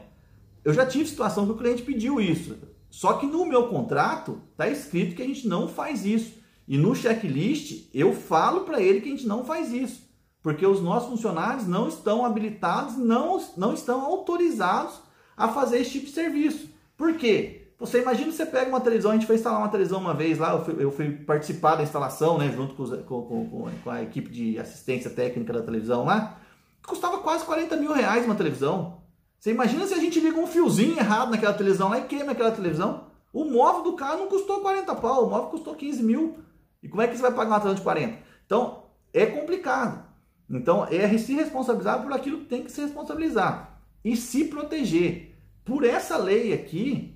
Eu 0.63 0.73
já 0.73 0.85
tive 0.85 1.09
situação 1.09 1.45
que 1.45 1.51
o 1.51 1.57
cliente 1.57 1.83
pediu 1.83 2.21
isso, 2.21 2.57
só 2.89 3.13
que 3.13 3.25
no 3.25 3.45
meu 3.45 3.67
contrato 3.67 4.41
está 4.51 4.67
escrito 4.67 5.15
que 5.15 5.21
a 5.21 5.27
gente 5.27 5.47
não 5.47 5.67
faz 5.67 6.05
isso. 6.05 6.41
E 6.65 6.77
no 6.77 6.95
checklist 6.95 7.89
eu 7.93 8.13
falo 8.13 8.61
para 8.61 8.81
ele 8.81 9.01
que 9.01 9.09
a 9.09 9.11
gente 9.11 9.27
não 9.27 9.43
faz 9.43 9.73
isso, 9.73 10.01
porque 10.43 10.67
os 10.67 10.81
nossos 10.81 11.09
funcionários 11.09 11.65
não 11.65 11.87
estão 11.87 12.25
habilitados, 12.25 12.97
não, 12.97 13.41
não 13.55 13.73
estão 13.73 14.01
autorizados 14.01 15.01
a 15.35 15.47
fazer 15.47 15.79
esse 15.79 15.91
tipo 15.91 16.05
de 16.07 16.11
serviço. 16.11 16.69
Por 16.97 17.15
quê? 17.15 17.71
Você 17.79 18.01
imagina 18.01 18.31
você 18.31 18.45
pega 18.45 18.69
uma 18.69 18.81
televisão, 18.81 19.11
a 19.11 19.13
gente 19.13 19.25
foi 19.25 19.35
instalar 19.35 19.59
uma 19.59 19.69
televisão 19.69 19.99
uma 19.99 20.13
vez 20.13 20.37
lá, 20.37 20.53
eu 20.53 20.63
fui, 20.63 20.75
eu 20.79 20.91
fui 20.91 21.11
participar 21.11 21.75
da 21.75 21.83
instalação, 21.83 22.37
né, 22.37 22.51
junto 22.53 22.75
com, 22.75 22.85
com, 22.85 23.49
com, 23.49 23.71
com, 23.83 23.89
a 23.89 24.03
equipe 24.03 24.29
de 24.29 24.59
assistência 24.59 25.09
técnica 25.09 25.53
da 25.53 25.61
televisão 25.61 26.05
lá, 26.05 26.37
custava 26.85 27.19
quase 27.19 27.45
40 27.45 27.75
mil 27.77 27.93
reais 27.93 28.25
uma 28.25 28.35
televisão. 28.35 29.01
Você 29.39 29.51
imagina 29.51 29.87
se 29.87 29.93
a 29.93 29.97
gente 29.97 30.19
liga 30.19 30.39
um 30.39 30.47
fiozinho 30.47 30.97
errado 30.97 31.31
naquela 31.31 31.53
televisão 31.53 31.89
lá 31.89 31.99
e 31.99 32.03
queima 32.03 32.33
aquela 32.33 32.51
televisão? 32.51 33.05
O 33.33 33.45
móvel 33.45 33.83
do 33.83 33.93
carro 33.93 34.19
não 34.19 34.27
custou 34.27 34.61
40 34.61 34.93
pau, 34.95 35.25
o 35.25 35.29
móvel 35.29 35.49
custou 35.49 35.73
15 35.73 36.03
mil. 36.03 36.37
E 36.81 36.87
como 36.87 37.01
é 37.01 37.07
que 37.07 37.15
você 37.15 37.21
vai 37.21 37.31
pagar 37.31 37.51
uma 37.51 37.59
televisão 37.59 37.75
de 37.75 37.81
40? 37.81 38.17
Então, 38.45 38.83
é 39.13 39.25
complicado. 39.25 40.12
Então, 40.57 40.85
é 40.85 41.17
se 41.17 41.33
responsabilizar 41.33 42.03
por 42.03 42.13
aquilo 42.13 42.39
que 42.39 42.45
tem 42.45 42.63
que 42.63 42.71
se 42.71 42.81
responsabilizar 42.81 43.81
e 44.03 44.15
se 44.15 44.45
proteger. 44.45 45.35
Por 45.65 45.83
essa 45.83 46.17
lei 46.17 46.53
aqui, 46.53 47.15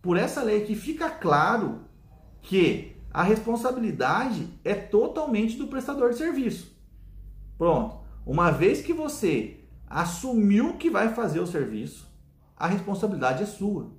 por 0.00 0.16
essa 0.16 0.42
lei 0.42 0.62
aqui 0.62 0.74
fica 0.74 1.10
claro 1.10 1.80
que 2.40 2.96
a 3.12 3.22
responsabilidade 3.22 4.48
é 4.64 4.74
totalmente 4.74 5.56
do 5.56 5.66
prestador 5.66 6.10
de 6.10 6.16
serviço. 6.16 6.74
Pronto. 7.58 7.98
Uma 8.24 8.50
vez 8.50 8.80
que 8.80 8.92
você 8.92 9.64
assumiu 9.86 10.76
que 10.76 10.88
vai 10.88 11.12
fazer 11.12 11.40
o 11.40 11.46
serviço, 11.46 12.08
a 12.56 12.66
responsabilidade 12.66 13.42
é 13.42 13.46
sua. 13.46 13.90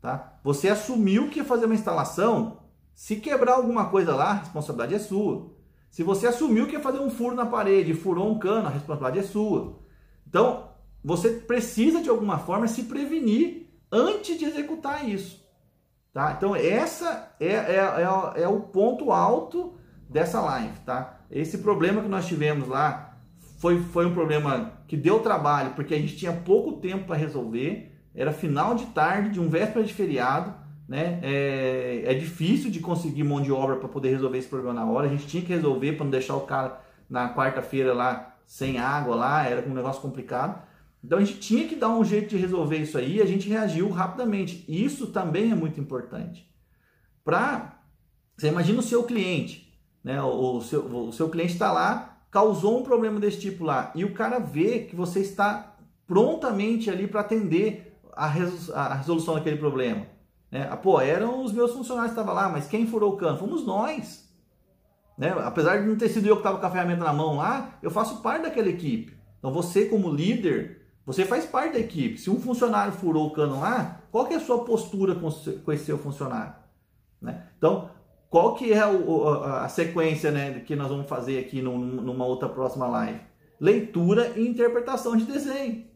Tá? 0.00 0.38
Você 0.44 0.68
assumiu 0.68 1.30
que 1.30 1.38
ia 1.38 1.44
fazer 1.44 1.64
uma 1.64 1.74
instalação, 1.74 2.58
se 2.94 3.16
quebrar 3.16 3.54
alguma 3.54 3.88
coisa 3.88 4.14
lá, 4.14 4.30
a 4.30 4.34
responsabilidade 4.34 4.94
é 4.94 4.98
sua. 4.98 5.57
Se 5.90 6.02
você 6.02 6.26
assumiu 6.26 6.66
que 6.66 6.74
ia 6.74 6.80
fazer 6.80 7.00
um 7.00 7.10
furo 7.10 7.34
na 7.34 7.46
parede, 7.46 7.94
furou 7.94 8.30
um 8.30 8.38
cano, 8.38 8.68
a 8.68 8.70
responsabilidade 8.70 9.26
é 9.26 9.28
sua. 9.28 9.78
Então, 10.26 10.68
você 11.02 11.30
precisa 11.30 12.02
de 12.02 12.08
alguma 12.08 12.38
forma 12.38 12.68
se 12.68 12.84
prevenir 12.84 13.68
antes 13.90 14.38
de 14.38 14.44
executar 14.44 15.08
isso. 15.08 15.46
Tá? 16.12 16.34
Então, 16.36 16.54
essa 16.54 17.34
é, 17.40 17.46
é, 17.46 18.36
é, 18.36 18.42
é 18.42 18.48
o 18.48 18.60
ponto 18.60 19.12
alto 19.12 19.74
dessa 20.08 20.40
live. 20.40 20.78
Tá? 20.80 21.20
Esse 21.30 21.58
problema 21.58 22.02
que 22.02 22.08
nós 22.08 22.26
tivemos 22.26 22.68
lá 22.68 23.16
foi, 23.58 23.80
foi 23.80 24.06
um 24.06 24.14
problema 24.14 24.72
que 24.86 24.96
deu 24.96 25.20
trabalho, 25.20 25.72
porque 25.74 25.94
a 25.94 25.98
gente 25.98 26.16
tinha 26.16 26.32
pouco 26.32 26.80
tempo 26.80 27.06
para 27.06 27.16
resolver. 27.16 27.94
Era 28.14 28.32
final 28.32 28.74
de 28.74 28.86
tarde, 28.86 29.30
de 29.30 29.40
um 29.40 29.48
véspera 29.48 29.84
de 29.84 29.94
feriado 29.94 30.54
né? 30.88 31.20
É, 31.22 32.04
é 32.06 32.14
difícil 32.14 32.70
de 32.70 32.80
conseguir 32.80 33.22
mão 33.22 33.42
de 33.42 33.52
obra 33.52 33.76
para 33.76 33.88
poder 33.88 34.08
resolver 34.08 34.38
esse 34.38 34.48
problema 34.48 34.72
na 34.72 34.90
hora. 34.90 35.06
A 35.06 35.10
gente 35.10 35.26
tinha 35.26 35.42
que 35.42 35.52
resolver 35.52 35.92
para 35.92 36.04
não 36.04 36.10
deixar 36.10 36.34
o 36.36 36.46
cara 36.46 36.80
na 37.10 37.34
quarta-feira 37.34 37.92
lá 37.92 38.36
sem 38.46 38.78
água 38.78 39.14
lá, 39.14 39.44
era 39.46 39.68
um 39.68 39.74
negócio 39.74 40.00
complicado. 40.00 40.66
Então 41.04 41.18
a 41.18 41.24
gente 41.24 41.38
tinha 41.38 41.68
que 41.68 41.76
dar 41.76 41.90
um 41.90 42.02
jeito 42.02 42.30
de 42.30 42.38
resolver 42.38 42.78
isso 42.78 42.96
aí, 42.96 43.20
a 43.20 43.26
gente 43.26 43.48
reagiu 43.48 43.90
rapidamente. 43.90 44.64
Isso 44.66 45.08
também 45.08 45.52
é 45.52 45.54
muito 45.54 45.78
importante. 45.78 46.50
Para 47.22 47.78
você 48.36 48.48
imagina 48.48 48.78
o 48.78 48.82
seu 48.82 49.02
cliente, 49.02 49.78
né? 50.02 50.22
O, 50.22 50.60
seu, 50.62 50.80
o 50.86 51.12
seu 51.12 51.28
cliente 51.28 51.52
está 51.52 51.70
lá, 51.70 52.22
causou 52.30 52.80
um 52.80 52.82
problema 52.82 53.20
desse 53.20 53.40
tipo 53.40 53.64
lá, 53.64 53.92
e 53.94 54.04
o 54.04 54.14
cara 54.14 54.38
vê 54.38 54.80
que 54.80 54.96
você 54.96 55.20
está 55.20 55.76
prontamente 56.06 56.88
ali 56.88 57.06
para 57.06 57.20
atender 57.20 57.98
a 58.14 58.26
resolução 58.94 59.34
daquele 59.34 59.56
problema. 59.56 60.06
Né? 60.50 60.66
Ah, 60.70 60.76
pô, 60.76 61.00
eram 61.00 61.42
os 61.42 61.52
meus 61.52 61.72
funcionários 61.72 62.14
que 62.14 62.20
estavam 62.20 62.34
lá, 62.34 62.48
mas 62.48 62.66
quem 62.66 62.86
furou 62.86 63.14
o 63.14 63.16
cano? 63.16 63.38
Fomos 63.38 63.66
nós. 63.66 64.28
Né? 65.16 65.30
Apesar 65.44 65.78
de 65.78 65.86
não 65.86 65.96
ter 65.96 66.08
sido 66.08 66.26
eu 66.26 66.36
que 66.36 66.40
estava 66.40 66.58
com 66.58 66.66
a 66.66 66.70
ferramenta 66.70 67.04
na 67.04 67.12
mão 67.12 67.36
lá, 67.36 67.78
eu 67.82 67.90
faço 67.90 68.22
parte 68.22 68.42
daquela 68.42 68.68
equipe. 68.68 69.16
Então 69.38 69.52
você, 69.52 69.86
como 69.86 70.10
líder, 70.10 70.82
você 71.04 71.24
faz 71.24 71.44
parte 71.44 71.74
da 71.74 71.78
equipe. 71.78 72.18
Se 72.18 72.30
um 72.30 72.40
funcionário 72.40 72.92
furou 72.92 73.26
o 73.26 73.32
cano 73.32 73.60
lá, 73.60 74.02
qual 74.10 74.26
que 74.26 74.34
é 74.34 74.36
a 74.36 74.40
sua 74.40 74.64
postura 74.64 75.14
com 75.14 75.72
esse 75.72 75.84
seu 75.84 75.98
funcionário? 75.98 76.54
Né? 77.20 77.46
Então, 77.56 77.90
qual 78.30 78.54
que 78.54 78.72
é 78.72 78.80
a 78.80 79.68
sequência 79.68 80.30
né, 80.30 80.60
que 80.60 80.76
nós 80.76 80.88
vamos 80.88 81.08
fazer 81.08 81.38
aqui 81.38 81.62
numa 81.62 82.26
outra 82.26 82.48
próxima 82.48 82.86
live? 82.86 83.20
Leitura 83.58 84.34
e 84.36 84.46
interpretação 84.46 85.16
de 85.16 85.24
desenho. 85.24 85.86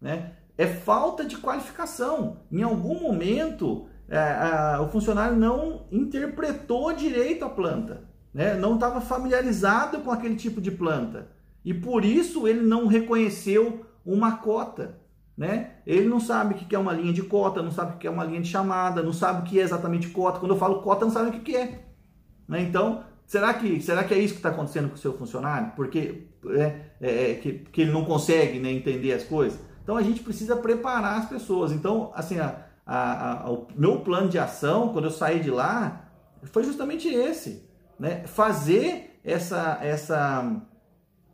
Né? 0.00 0.32
É 0.58 0.66
falta 0.66 1.24
de 1.24 1.36
qualificação. 1.36 2.38
Em 2.50 2.62
algum 2.62 3.00
momento, 3.00 3.86
é, 4.08 4.18
a, 4.18 4.82
o 4.82 4.88
funcionário 4.88 5.36
não 5.36 5.86
interpretou 5.92 6.92
direito 6.92 7.44
a 7.44 7.48
planta, 7.48 8.02
né? 8.34 8.54
não 8.54 8.74
estava 8.74 9.00
familiarizado 9.00 10.00
com 10.00 10.10
aquele 10.10 10.34
tipo 10.34 10.60
de 10.60 10.72
planta. 10.72 11.28
E 11.64 11.72
por 11.72 12.04
isso 12.04 12.48
ele 12.48 12.62
não 12.62 12.88
reconheceu 12.88 13.86
uma 14.04 14.38
cota. 14.38 14.98
Né? 15.36 15.74
Ele 15.86 16.08
não 16.08 16.18
sabe 16.18 16.54
o 16.54 16.56
que 16.56 16.74
é 16.74 16.78
uma 16.78 16.92
linha 16.92 17.12
de 17.12 17.22
cota, 17.22 17.62
não 17.62 17.70
sabe 17.70 17.94
o 17.94 17.98
que 17.98 18.08
é 18.08 18.10
uma 18.10 18.24
linha 18.24 18.40
de 18.40 18.48
chamada, 18.48 19.04
não 19.04 19.12
sabe 19.12 19.42
o 19.42 19.44
que 19.44 19.60
é 19.60 19.62
exatamente 19.62 20.08
cota. 20.08 20.40
Quando 20.40 20.54
eu 20.54 20.58
falo 20.58 20.82
cota, 20.82 21.04
não 21.04 21.12
sabe 21.12 21.36
o 21.36 21.40
que 21.40 21.54
é. 21.54 21.84
Né? 22.48 22.62
Então, 22.62 23.04
será 23.24 23.54
que, 23.54 23.80
será 23.80 24.02
que 24.02 24.12
é 24.12 24.18
isso 24.18 24.34
que 24.34 24.40
está 24.40 24.48
acontecendo 24.48 24.88
com 24.88 24.96
o 24.96 24.98
seu 24.98 25.12
funcionário? 25.12 25.72
Porque 25.76 26.26
é, 26.48 26.80
é, 27.00 27.34
que, 27.34 27.52
que 27.52 27.82
ele 27.82 27.92
não 27.92 28.04
consegue 28.04 28.58
né, 28.58 28.72
entender 28.72 29.12
as 29.12 29.22
coisas? 29.22 29.67
Então 29.88 29.96
a 29.96 30.02
gente 30.02 30.20
precisa 30.20 30.54
preparar 30.54 31.18
as 31.18 31.30
pessoas. 31.30 31.72
Então, 31.72 32.12
assim, 32.14 32.38
a, 32.38 32.62
a, 32.84 33.44
a, 33.46 33.50
o 33.50 33.68
meu 33.74 34.00
plano 34.00 34.28
de 34.28 34.38
ação, 34.38 34.92
quando 34.92 35.06
eu 35.06 35.10
saí 35.10 35.40
de 35.40 35.50
lá, 35.50 36.10
foi 36.52 36.62
justamente 36.62 37.08
esse. 37.08 37.66
Né? 37.98 38.26
Fazer 38.26 39.18
essa, 39.24 39.78
essa 39.80 40.60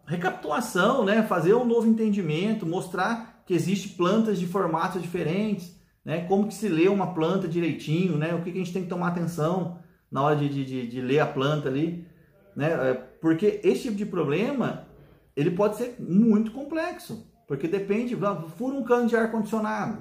recapitulação, 0.07 1.05
né? 1.05 1.25
fazer 1.25 1.53
um 1.55 1.65
novo 1.65 1.89
entendimento, 1.89 2.65
mostrar 2.65 3.43
que 3.45 3.53
existe 3.53 3.89
plantas 3.89 4.39
de 4.39 4.47
formatos 4.47 5.03
diferentes, 5.03 5.77
né? 6.05 6.25
como 6.29 6.47
que 6.47 6.55
se 6.55 6.69
lê 6.69 6.87
uma 6.87 7.13
planta 7.13 7.49
direitinho, 7.49 8.17
né? 8.17 8.37
o 8.37 8.41
que, 8.41 8.53
que 8.53 8.59
a 8.59 8.65
gente 8.65 8.73
tem 8.73 8.85
que 8.85 8.89
tomar 8.89 9.09
atenção 9.09 9.81
na 10.09 10.23
hora 10.23 10.37
de, 10.37 10.49
de, 10.49 10.87
de 10.87 11.01
ler 11.01 11.19
a 11.19 11.27
planta 11.27 11.69
ali. 11.69 12.07
Né? 12.55 12.71
É, 12.71 12.95
porque 13.21 13.61
esse 13.65 13.83
tipo 13.83 13.97
de 13.97 14.07
problema 14.07 14.87
ele 15.35 15.51
pode 15.51 15.75
ser 15.75 15.97
muito 15.99 16.53
complexo. 16.53 17.34
Porque 17.47 17.69
depende, 17.69 18.17
fura 18.57 18.75
um 18.75 18.83
cano 18.83 19.07
de 19.07 19.17
ar-condicionado. 19.17 19.99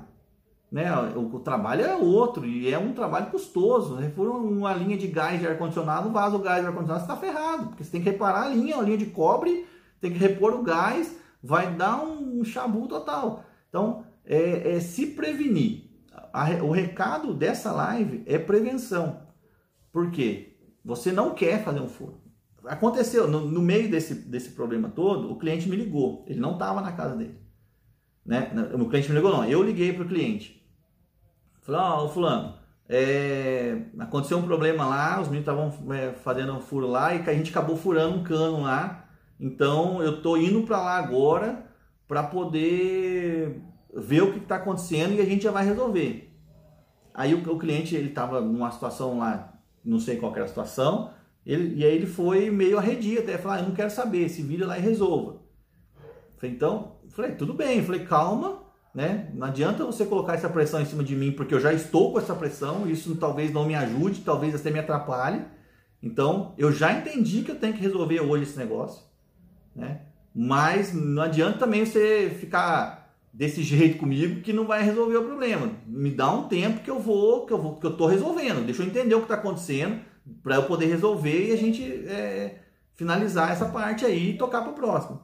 Né? 0.71 0.91
O, 1.15 1.35
o, 1.35 1.39
trabalho 1.39 1.85
é 1.85 1.95
outro 1.95 2.45
e 2.45 2.71
é 2.71 2.79
um 2.79 2.93
trabalho 2.93 3.27
custoso. 3.27 3.97
Fura 4.15 4.31
uma 4.31 4.73
linha 4.73 4.97
de 4.97 5.07
gás 5.07 5.39
de 5.39 5.47
ar-condicionado, 5.47 6.09
vaza 6.09 6.35
o 6.35 6.39
gás 6.39 6.61
de 6.61 6.67
ar-condicionado, 6.67 7.05
você 7.05 7.11
está 7.11 7.17
ferrado. 7.17 7.67
Porque 7.67 7.83
você 7.83 7.91
tem 7.91 8.01
que 8.01 8.09
reparar 8.09 8.43
a 8.43 8.49
linha, 8.49 8.77
a 8.77 8.81
linha 8.81 8.97
de 8.97 9.07
cobre, 9.07 9.67
tem 9.99 10.11
que 10.11 10.17
repor 10.17 10.53
o 10.53 10.63
gás, 10.63 11.15
vai 11.41 11.73
dar 11.75 12.03
um, 12.03 12.39
um 12.39 12.43
chabu 12.43 12.87
total. 12.87 13.43
Então, 13.69 14.05
é, 14.25 14.75
é 14.75 14.79
se 14.79 15.07
prevenir. 15.07 15.91
A, 16.31 16.49
o 16.63 16.71
recado 16.71 17.33
dessa 17.33 17.71
live 17.71 18.23
é 18.25 18.39
prevenção. 18.39 19.21
Por 19.91 20.09
quê? 20.09 20.57
Você 20.83 21.11
não 21.11 21.35
quer 21.35 21.63
fazer 21.63 21.81
um 21.81 21.87
furo 21.87 22.22
aconteceu, 22.65 23.27
no, 23.27 23.41
no, 23.41 23.61
meio 23.61 23.89
desse, 23.89 24.15
desse 24.15 24.51
problema 24.51 24.89
todo, 24.89 25.31
o 25.31 25.37
cliente 25.37 25.69
me 25.69 25.75
ligou. 25.75 26.25
Ele 26.27 26.39
não 26.39 26.53
estava 26.53 26.81
na 26.81 26.91
casa 26.91 27.15
dele. 27.15 27.37
Né? 28.25 28.51
O 28.73 28.89
cliente 28.89 29.09
me 29.09 29.15
ligou, 29.15 29.31
não. 29.31 29.45
Eu 29.45 29.63
liguei 29.63 29.93
para 29.93 30.03
o 30.03 30.07
cliente. 30.07 30.63
Falei, 31.61 31.81
ó, 31.81 32.05
oh, 32.05 32.09
fulano, 32.09 32.55
é, 32.87 33.83
aconteceu 33.99 34.37
um 34.37 34.43
problema 34.43 34.85
lá, 34.85 35.21
os 35.21 35.27
meninos 35.29 35.47
estavam 35.47 35.93
é, 35.93 36.11
fazendo 36.11 36.53
um 36.53 36.59
furo 36.59 36.87
lá 36.87 37.15
e 37.15 37.21
a 37.21 37.33
gente 37.33 37.49
acabou 37.49 37.77
furando 37.77 38.17
um 38.17 38.23
cano 38.23 38.61
lá. 38.61 39.05
Então 39.39 40.01
eu 40.01 40.21
tô 40.21 40.37
indo 40.37 40.63
para 40.63 40.81
lá 40.81 40.97
agora 40.97 41.65
para 42.07 42.23
poder 42.23 43.61
ver 43.95 44.23
o 44.23 44.33
que 44.33 44.39
está 44.39 44.57
acontecendo 44.57 45.13
e 45.13 45.21
a 45.21 45.25
gente 45.25 45.43
já 45.43 45.51
vai 45.51 45.65
resolver. 45.65 46.31
Aí 47.13 47.33
o, 47.33 47.53
o 47.53 47.57
cliente 47.57 47.95
ele 47.95 48.09
estava 48.09 48.41
numa 48.41 48.71
situação 48.71 49.19
lá, 49.19 49.53
não 49.83 49.99
sei 49.99 50.17
qual 50.17 50.35
era 50.35 50.45
a 50.45 50.47
situação, 50.47 51.11
ele, 51.45 51.75
e 51.75 51.83
aí 51.83 51.95
ele 51.95 52.05
foi 52.05 52.49
meio 52.49 52.77
arredio 52.77 53.19
até, 53.19 53.37
falar, 53.37 53.55
ah, 53.55 53.59
eu 53.59 53.67
não 53.67 53.75
quero 53.75 53.91
saber, 53.91 54.29
se 54.29 54.41
vira 54.41 54.65
lá 54.65 54.77
e 54.77 54.81
resolva. 54.81 55.41
Falei, 56.37 56.55
então, 56.55 56.97
falei, 57.09 57.31
tudo 57.31 57.53
bem, 57.53 57.83
falei, 57.83 58.05
calma, 58.05 58.63
né? 58.93 59.29
Não 59.33 59.47
adianta 59.47 59.85
você 59.85 60.05
colocar 60.05 60.35
essa 60.35 60.49
pressão 60.49 60.79
em 60.79 60.85
cima 60.85 61.03
de 61.03 61.15
mim, 61.15 61.31
porque 61.31 61.53
eu 61.53 61.59
já 61.59 61.73
estou 61.73 62.13
com 62.13 62.19
essa 62.19 62.35
pressão, 62.35 62.89
isso 62.89 63.15
talvez 63.15 63.51
não 63.51 63.65
me 63.65 63.75
ajude, 63.75 64.21
talvez 64.21 64.55
até 64.55 64.71
me 64.71 64.79
atrapalhe. 64.79 65.43
Então, 66.01 66.53
eu 66.57 66.71
já 66.71 66.93
entendi 66.93 67.43
que 67.43 67.51
eu 67.51 67.59
tenho 67.59 67.73
que 67.73 67.81
resolver 67.81 68.21
hoje 68.21 68.43
esse 68.43 68.57
negócio, 68.57 69.03
né? 69.75 70.01
Mas 70.33 70.93
não 70.93 71.23
adianta 71.23 71.59
também 71.59 71.85
você 71.85 72.35
ficar 72.39 73.03
desse 73.33 73.63
jeito 73.63 73.97
comigo 73.97 74.41
que 74.41 74.53
não 74.53 74.65
vai 74.65 74.83
resolver 74.83 75.17
o 75.17 75.25
problema. 75.25 75.71
Me 75.87 76.11
dá 76.11 76.31
um 76.31 76.47
tempo 76.47 76.81
que 76.81 76.89
eu 76.89 76.99
vou, 76.99 77.45
que 77.45 77.53
eu 77.53 77.61
vou, 77.61 77.75
que 77.75 77.85
eu 77.85 77.95
tô 77.95 78.05
resolvendo. 78.05 78.65
Deixa 78.65 78.81
eu 78.81 78.87
entender 78.87 79.15
o 79.15 79.19
que 79.19 79.25
está 79.25 79.35
acontecendo 79.35 79.99
para 80.41 80.55
eu 80.55 80.63
poder 80.63 80.85
resolver 80.85 81.49
e 81.49 81.51
a 81.51 81.57
gente 81.57 81.83
é, 81.83 82.59
finalizar 82.95 83.51
essa 83.51 83.65
parte 83.65 84.05
aí 84.05 84.31
e 84.31 84.37
tocar 84.37 84.61
para 84.61 84.71
o 84.71 84.75
próximo. 84.75 85.21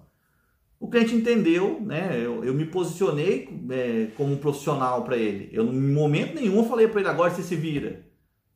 O 0.80 0.90
cliente 0.90 1.14
entendeu, 1.14 1.80
né? 1.82 2.12
Eu, 2.14 2.44
eu 2.44 2.54
me 2.54 2.66
posicionei 2.66 3.50
é, 3.70 4.08
como 4.16 4.38
profissional 4.38 5.04
para 5.04 5.18
ele. 5.18 5.50
Eu, 5.52 5.66
em 5.66 5.94
momento 5.94 6.36
nenhum, 6.36 6.64
falei 6.64 6.88
para 6.88 7.02
ele 7.02 7.10
agora 7.10 7.32
você 7.32 7.44
se 7.44 7.56
vira. 7.56 8.06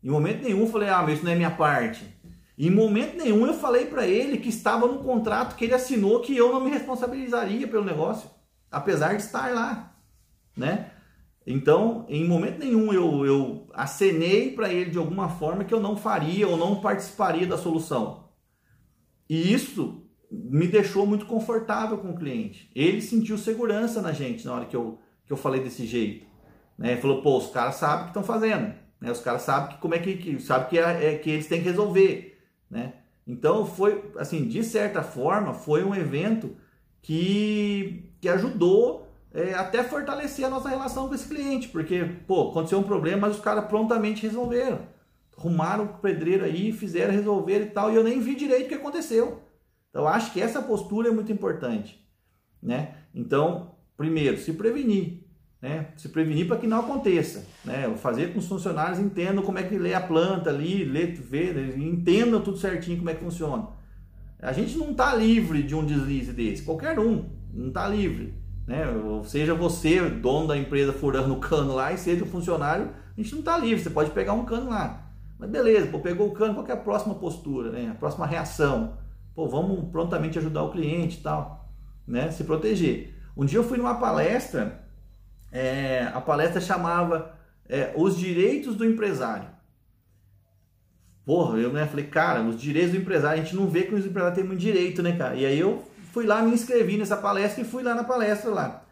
Em 0.01 0.09
momento 0.09 0.43
nenhum, 0.43 0.67
falei, 0.67 0.89
ah, 0.89 1.01
mas 1.01 1.15
isso 1.15 1.25
não 1.25 1.31
é 1.31 1.35
minha 1.35 1.51
parte. 1.51 2.05
Em 2.57 2.69
momento 2.69 3.17
nenhum, 3.17 3.45
eu 3.45 3.53
falei 3.53 3.85
para 3.85 4.07
ele 4.07 4.37
que 4.37 4.49
estava 4.49 4.87
no 4.87 4.99
contrato 4.99 5.55
que 5.55 5.65
ele 5.65 5.73
assinou 5.73 6.21
que 6.21 6.35
eu 6.35 6.51
não 6.51 6.63
me 6.63 6.69
responsabilizaria 6.69 7.67
pelo 7.67 7.83
negócio, 7.83 8.29
apesar 8.71 9.15
de 9.15 9.23
estar 9.23 9.51
lá, 9.53 9.95
né? 10.55 10.91
Então, 11.45 12.05
em 12.07 12.25
momento 12.25 12.59
nenhum 12.59 12.93
eu, 12.93 13.25
eu 13.25 13.67
acenei 13.73 14.51
para 14.51 14.71
ele 14.71 14.91
de 14.91 14.97
alguma 14.97 15.27
forma 15.27 15.63
que 15.63 15.73
eu 15.73 15.79
não 15.79 15.97
faria 15.97 16.47
ou 16.47 16.55
não 16.55 16.79
participaria 16.79 17.45
da 17.45 17.57
solução. 17.57 18.29
E 19.29 19.53
isso 19.53 20.03
me 20.31 20.67
deixou 20.67 21.05
muito 21.05 21.25
confortável 21.25 21.97
com 21.97 22.11
o 22.11 22.17
cliente. 22.17 22.69
Ele 22.73 23.01
sentiu 23.01 23.37
segurança 23.37 24.01
na 24.01 24.11
gente 24.11 24.45
na 24.45 24.53
hora 24.53 24.65
que 24.65 24.75
eu, 24.75 24.99
que 25.25 25.33
eu 25.33 25.37
falei 25.37 25.61
desse 25.61 25.85
jeito. 25.85 26.25
Né? 26.77 26.93
Ele 26.93 27.01
falou, 27.01 27.21
pô, 27.21 27.37
os 27.37 27.51
caras 27.51 27.75
sabem 27.75 28.01
o 28.01 28.03
que 28.03 28.09
estão 28.09 28.23
fazendo. 28.23 28.73
Né? 28.99 29.11
Os 29.11 29.19
caras 29.19 29.41
sabem 29.41 29.75
que, 29.75 29.81
como 29.81 29.95
é 29.95 29.99
que, 29.99 30.15
que, 30.15 30.39
sabe 30.39 30.69
que, 30.69 30.79
é, 30.79 31.13
é, 31.13 31.17
que 31.17 31.29
eles 31.29 31.47
têm 31.47 31.61
que 31.61 31.67
resolver. 31.67 32.41
Né? 32.69 32.93
Então 33.27 33.65
foi, 33.65 34.11
assim, 34.17 34.47
de 34.47 34.63
certa 34.63 35.03
forma, 35.03 35.53
foi 35.53 35.83
um 35.83 35.93
evento 35.93 36.55
que, 37.01 38.13
que 38.19 38.29
ajudou 38.29 39.02
é, 39.33 39.53
até 39.55 39.83
fortalecer 39.83 40.45
a 40.45 40.49
nossa 40.49 40.69
relação 40.69 41.07
com 41.07 41.15
esse 41.15 41.27
cliente, 41.27 41.67
porque, 41.69 42.03
pô, 42.27 42.51
aconteceu 42.51 42.77
um 42.77 42.83
problema, 42.83 43.27
mas 43.27 43.37
os 43.37 43.41
caras 43.41 43.65
prontamente 43.65 44.21
resolveram. 44.21 44.81
Arrumaram 45.35 45.85
o 45.85 45.97
pedreiro 45.97 46.45
aí, 46.45 46.71
fizeram 46.71 47.11
resolver 47.11 47.61
e 47.61 47.65
tal, 47.65 47.91
e 47.91 47.95
eu 47.95 48.03
nem 48.03 48.19
vi 48.19 48.35
direito 48.35 48.65
o 48.65 48.69
que 48.69 48.75
aconteceu. 48.75 49.41
Então, 49.89 50.07
acho 50.07 50.31
que 50.31 50.39
essa 50.39 50.61
postura 50.61 51.09
é 51.09 51.11
muito 51.11 51.31
importante, 51.31 51.99
né? 52.61 52.95
Então, 53.13 53.75
primeiro, 53.97 54.37
se 54.37 54.53
prevenir, 54.53 55.23
né? 55.59 55.87
Se 55.97 56.09
prevenir 56.09 56.47
para 56.47 56.57
que 56.57 56.67
não 56.67 56.81
aconteça, 56.81 57.47
né? 57.65 57.91
Fazer 57.97 58.27
com 58.27 58.33
que 58.33 58.39
os 58.39 58.47
funcionários 58.47 58.99
entendam 58.99 59.43
como 59.43 59.57
é 59.57 59.63
que 59.63 59.77
lê 59.77 59.95
a 59.95 60.01
planta 60.01 60.51
ali, 60.51 60.83
lê, 60.83 61.07
vê, 61.07 61.75
entendam 61.75 62.41
tudo 62.41 62.57
certinho 62.57 62.97
como 62.97 63.09
é 63.09 63.15
que 63.15 63.23
funciona. 63.23 63.69
A 64.39 64.51
gente 64.51 64.77
não 64.77 64.91
está 64.91 65.15
livre 65.15 65.63
de 65.63 65.73
um 65.73 65.85
deslize 65.85 66.33
desse, 66.33 66.63
qualquer 66.63 66.99
um 66.99 67.29
não 67.51 67.69
está 67.69 67.87
livre. 67.87 68.42
Né? 68.67 68.85
Seja 69.25 69.53
você, 69.53 69.99
dono 70.09 70.47
da 70.47 70.57
empresa, 70.57 70.93
furando 70.93 71.33
o 71.33 71.39
cano 71.39 71.75
lá, 71.75 71.91
e 71.91 71.97
seja 71.97 72.23
o 72.23 72.27
funcionário, 72.27 72.89
a 73.17 73.21
gente 73.21 73.33
não 73.33 73.39
está 73.39 73.57
livre, 73.57 73.83
você 73.83 73.89
pode 73.89 74.11
pegar 74.11 74.33
um 74.33 74.45
cano 74.45 74.69
lá. 74.69 75.11
Mas 75.37 75.49
beleza, 75.49 75.87
pô, 75.87 75.99
pegou 75.99 76.27
o 76.27 76.31
cano, 76.31 76.53
qual 76.53 76.67
é 76.67 76.71
a 76.71 76.77
próxima 76.77 77.15
postura, 77.15 77.71
né? 77.71 77.89
a 77.91 77.95
próxima 77.95 78.25
reação? 78.25 78.97
Pô, 79.35 79.47
vamos 79.47 79.89
prontamente 79.91 80.37
ajudar 80.37 80.63
o 80.63 80.71
cliente 80.71 81.19
e 81.19 81.21
tal, 81.21 81.69
né? 82.07 82.31
se 82.31 82.43
proteger. 82.43 83.13
Um 83.35 83.45
dia 83.45 83.59
eu 83.59 83.63
fui 83.63 83.77
numa 83.77 83.95
palestra, 83.95 84.85
é, 85.51 86.09
a 86.13 86.21
palestra 86.21 86.61
chamava 86.61 87.35
é, 87.67 87.93
Os 87.95 88.17
Direitos 88.17 88.75
do 88.75 88.85
Empresário. 88.85 89.53
Porra, 91.25 91.57
eu 91.57 91.71
né, 91.71 91.85
falei, 91.85 92.05
cara, 92.05 92.41
os 92.41 92.59
direitos 92.59 92.91
do 92.91 92.97
empresário, 92.97 93.41
a 93.41 93.43
gente 93.43 93.55
não 93.55 93.67
vê 93.67 93.83
que 93.83 93.95
os 93.95 94.05
empresários 94.05 94.37
têm 94.37 94.45
muito 94.45 94.59
direito, 94.59 95.01
né, 95.01 95.15
cara? 95.15 95.35
E 95.35 95.45
aí 95.45 95.57
eu 95.57 95.81
fui 96.13 96.27
lá, 96.27 96.43
me 96.43 96.53
inscrevi 96.53 96.95
nessa 96.95 97.17
palestra 97.17 97.63
e 97.63 97.65
fui 97.65 97.81
lá 97.81 97.95
na 97.95 98.03
palestra 98.03 98.51
lá. 98.51 98.85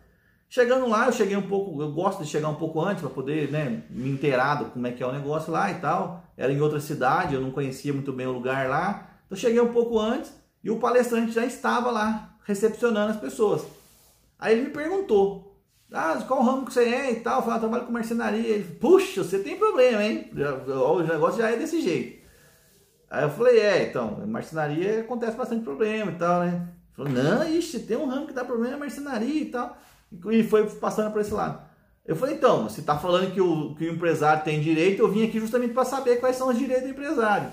Chegando 0.50 0.90
lá, 0.90 1.06
eu 1.06 1.14
cheguei 1.14 1.38
um 1.38 1.48
pouco, 1.48 1.80
eu 1.80 1.92
gosto 1.92 2.24
de 2.24 2.30
chegar 2.30 2.50
um 2.50 2.56
pouco 2.56 2.82
antes 2.82 3.02
para 3.02 3.12
poder, 3.12 3.52
né, 3.52 3.84
me 3.92 4.10
inteirar 4.10 4.56
do 4.56 4.66
como 4.66 4.88
é 4.88 4.92
que 4.92 5.04
é 5.04 5.06
o 5.06 5.12
negócio 5.12 5.52
lá 5.52 5.72
e 5.72 5.76
tal. 5.76 6.26
Era 6.36 6.52
em 6.52 6.60
outra 6.60 6.80
cidade, 6.80 7.36
eu 7.36 7.40
não 7.40 7.52
conhecia 7.52 7.94
muito 7.94 8.12
bem 8.12 8.26
o 8.26 8.32
lugar 8.32 8.68
lá. 8.68 9.12
Então 9.26 9.38
cheguei 9.38 9.62
um 9.62 9.72
pouco 9.72 10.00
antes 10.00 10.34
e 10.64 10.72
o 10.72 10.80
palestrante 10.80 11.32
já 11.32 11.46
estava 11.46 11.92
lá 11.92 12.36
recepcionando 12.44 13.12
as 13.12 13.20
pessoas. 13.20 13.66
Aí 14.40 14.54
ele 14.54 14.64
me 14.64 14.70
perguntou: 14.72 15.56
"Ah, 15.94 16.22
qual 16.28 16.42
ramo 16.42 16.66
que 16.66 16.74
você 16.74 16.84
é?" 16.86 17.12
e 17.12 17.20
tal. 17.20 17.42
Falei: 17.44 17.58
ah, 17.58 17.60
"Trabalho 17.60 17.86
com 17.86 17.92
marcenaria". 17.94 18.48
Ele: 18.48 18.64
"Puxa, 18.64 19.24
você 19.24 19.40
tem 19.40 19.58
problema, 19.58 20.04
hein? 20.04 20.32
O 20.34 21.04
negócio 21.04 21.40
já 21.40 21.52
é 21.52 21.56
desse 21.56 21.82
jeito". 21.82 22.20
Aí 23.12 23.24
eu 23.24 23.30
falei, 23.30 23.60
é, 23.60 23.90
então, 23.90 24.26
marcenaria 24.26 25.02
acontece 25.02 25.36
bastante 25.36 25.66
problema 25.66 26.12
e 26.12 26.16
tal, 26.16 26.44
né? 26.44 26.66
Falou, 26.94 27.12
não, 27.12 27.48
ixi, 27.48 27.80
tem 27.80 27.98
um 27.98 28.08
ramo 28.08 28.28
que 28.28 28.34
dá 28.34 28.44
problema 28.44 28.76
é 28.76 28.80
marcenaria 28.80 29.42
e 29.42 29.46
tal. 29.46 29.78
E 30.30 30.44
foi 30.44 30.70
passando 30.70 31.12
para 31.12 31.22
esse 31.22 31.34
lado. 31.34 31.62
Eu 32.06 32.16
falei, 32.16 32.36
então, 32.36 32.64
você 32.64 32.82
está 32.82 32.98
falando 32.98 33.32
que 33.32 33.40
o, 33.40 33.76
que 33.76 33.86
o 33.86 33.94
empresário 33.94 34.44
tem 34.44 34.60
direito, 34.60 35.02
eu 35.02 35.12
vim 35.12 35.26
aqui 35.26 35.40
justamente 35.40 35.74
para 35.74 35.86
saber 35.86 36.20
quais 36.20 36.36
são 36.36 36.50
os 36.50 36.58
direitos 36.58 36.84
do 36.84 36.90
empresário. 36.90 37.52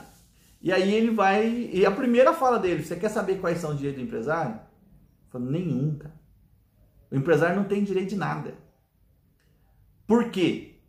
E 0.61 0.73
aí 0.73 0.93
ele 0.93 1.11
vai, 1.11 1.71
e 1.73 1.87
a 1.87 1.91
primeira 1.91 2.33
fala 2.33 2.59
dele, 2.59 2.83
você 2.83 2.97
quer 2.97 3.11
saber 3.11 3.41
quais 3.41 3.59
são 3.59 3.71
os 3.71 3.77
direitos 3.79 4.03
do 4.03 4.07
empresário? 4.07 4.55
Eu 4.55 5.31
falei, 5.31 5.49
nenhum, 5.49 5.97
cara. 5.97 6.19
O 7.11 7.17
empresário 7.17 7.57
não 7.57 7.65
tem 7.65 7.85
direito 7.85 8.11
de 8.11 8.17
nada. 8.17 8.55
Por 10.07 10.31
quê? 10.31 10.81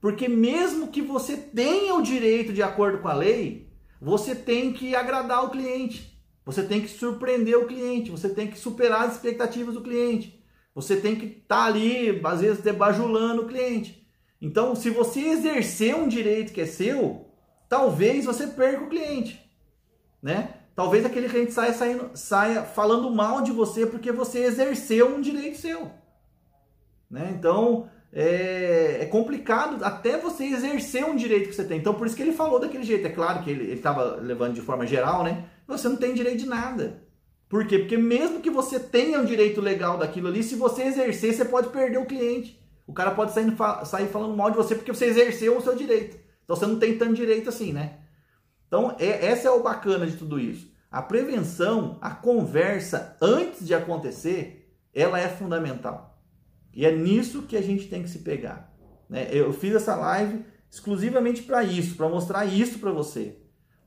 Porque 0.00 0.28
mesmo 0.28 0.88
que 0.88 1.02
você 1.02 1.36
tenha 1.36 1.94
o 1.94 2.02
direito 2.02 2.52
de 2.52 2.62
acordo 2.62 2.98
com 2.98 3.08
a 3.08 3.12
lei, 3.12 3.70
você 4.00 4.34
tem 4.34 4.72
que 4.72 4.94
agradar 4.94 5.44
o 5.44 5.50
cliente. 5.50 6.19
Você 6.44 6.62
tem 6.62 6.80
que 6.80 6.88
surpreender 6.88 7.56
o 7.56 7.66
cliente, 7.66 8.10
você 8.10 8.28
tem 8.28 8.48
que 8.48 8.58
superar 8.58 9.06
as 9.06 9.14
expectativas 9.14 9.74
do 9.74 9.82
cliente. 9.82 10.42
Você 10.74 10.96
tem 10.96 11.16
que 11.16 11.26
estar 11.26 11.56
tá 11.56 11.64
ali, 11.64 12.20
às 12.24 12.40
vezes, 12.40 12.62
debajulando 12.62 13.42
o 13.42 13.46
cliente. 13.46 14.06
Então, 14.40 14.74
se 14.74 14.90
você 14.90 15.20
exercer 15.20 15.94
um 15.94 16.08
direito 16.08 16.52
que 16.52 16.62
é 16.62 16.66
seu, 16.66 17.26
talvez 17.68 18.24
você 18.24 18.46
perca 18.46 18.84
o 18.84 18.88
cliente, 18.88 19.38
né? 20.22 20.54
Talvez 20.74 21.04
aquele 21.04 21.28
cliente 21.28 21.52
saia, 21.52 21.74
saindo, 21.74 22.10
saia 22.14 22.62
falando 22.62 23.10
mal 23.10 23.42
de 23.42 23.52
você 23.52 23.84
porque 23.84 24.10
você 24.10 24.44
exerceu 24.44 25.14
um 25.14 25.20
direito 25.20 25.58
seu, 25.58 25.90
né? 27.10 27.34
Então, 27.36 27.90
é, 28.12 28.98
é, 29.02 29.06
complicado 29.06 29.84
até 29.84 30.16
você 30.16 30.44
exercer 30.44 31.04
um 31.04 31.14
direito 31.14 31.48
que 31.48 31.54
você 31.54 31.64
tem. 31.64 31.78
Então, 31.78 31.94
por 31.94 32.06
isso 32.06 32.16
que 32.16 32.22
ele 32.22 32.32
falou 32.32 32.58
daquele 32.58 32.82
jeito. 32.82 33.06
É 33.06 33.10
claro 33.10 33.42
que 33.42 33.50
ele 33.50 33.72
estava 33.72 34.16
levando 34.16 34.54
de 34.54 34.60
forma 34.60 34.86
geral, 34.86 35.22
né? 35.22 35.44
Você 35.70 35.88
não 35.88 35.96
tem 35.96 36.14
direito 36.14 36.40
de 36.40 36.46
nada. 36.46 37.02
Por 37.48 37.66
quê? 37.66 37.78
Porque 37.78 37.96
mesmo 37.96 38.40
que 38.40 38.50
você 38.50 38.78
tenha 38.78 39.18
um 39.18 39.24
direito 39.24 39.60
legal 39.60 39.98
daquilo 39.98 40.28
ali, 40.28 40.42
se 40.42 40.54
você 40.54 40.82
exercer, 40.84 41.34
você 41.34 41.44
pode 41.44 41.68
perder 41.70 41.98
o 41.98 42.06
cliente. 42.06 42.60
O 42.86 42.92
cara 42.92 43.12
pode 43.12 43.32
sair, 43.32 43.54
sair 43.84 44.08
falando 44.08 44.36
mal 44.36 44.50
de 44.50 44.56
você 44.56 44.74
porque 44.74 44.92
você 44.92 45.06
exerceu 45.06 45.56
o 45.56 45.60
seu 45.60 45.74
direito. 45.74 46.16
Então, 46.44 46.56
você 46.56 46.66
não 46.66 46.78
tem 46.78 46.98
tanto 46.98 47.14
direito 47.14 47.48
assim, 47.48 47.72
né? 47.72 47.98
Então, 48.66 48.96
é, 48.98 49.26
essa 49.26 49.48
é 49.48 49.50
o 49.50 49.62
bacana 49.62 50.06
de 50.06 50.16
tudo 50.16 50.38
isso. 50.38 50.70
A 50.90 51.00
prevenção, 51.00 51.98
a 52.00 52.10
conversa 52.10 53.16
antes 53.20 53.66
de 53.66 53.74
acontecer, 53.74 54.72
ela 54.92 55.18
é 55.18 55.28
fundamental. 55.28 56.20
E 56.72 56.84
é 56.84 56.94
nisso 56.94 57.42
que 57.42 57.56
a 57.56 57.62
gente 57.62 57.88
tem 57.88 58.02
que 58.02 58.10
se 58.10 58.20
pegar. 58.20 58.72
Né? 59.08 59.28
Eu 59.32 59.52
fiz 59.52 59.74
essa 59.74 59.96
live 59.96 60.44
exclusivamente 60.70 61.42
para 61.42 61.64
isso, 61.64 61.96
para 61.96 62.08
mostrar 62.08 62.44
isso 62.44 62.78
para 62.78 62.92
você. 62.92 63.39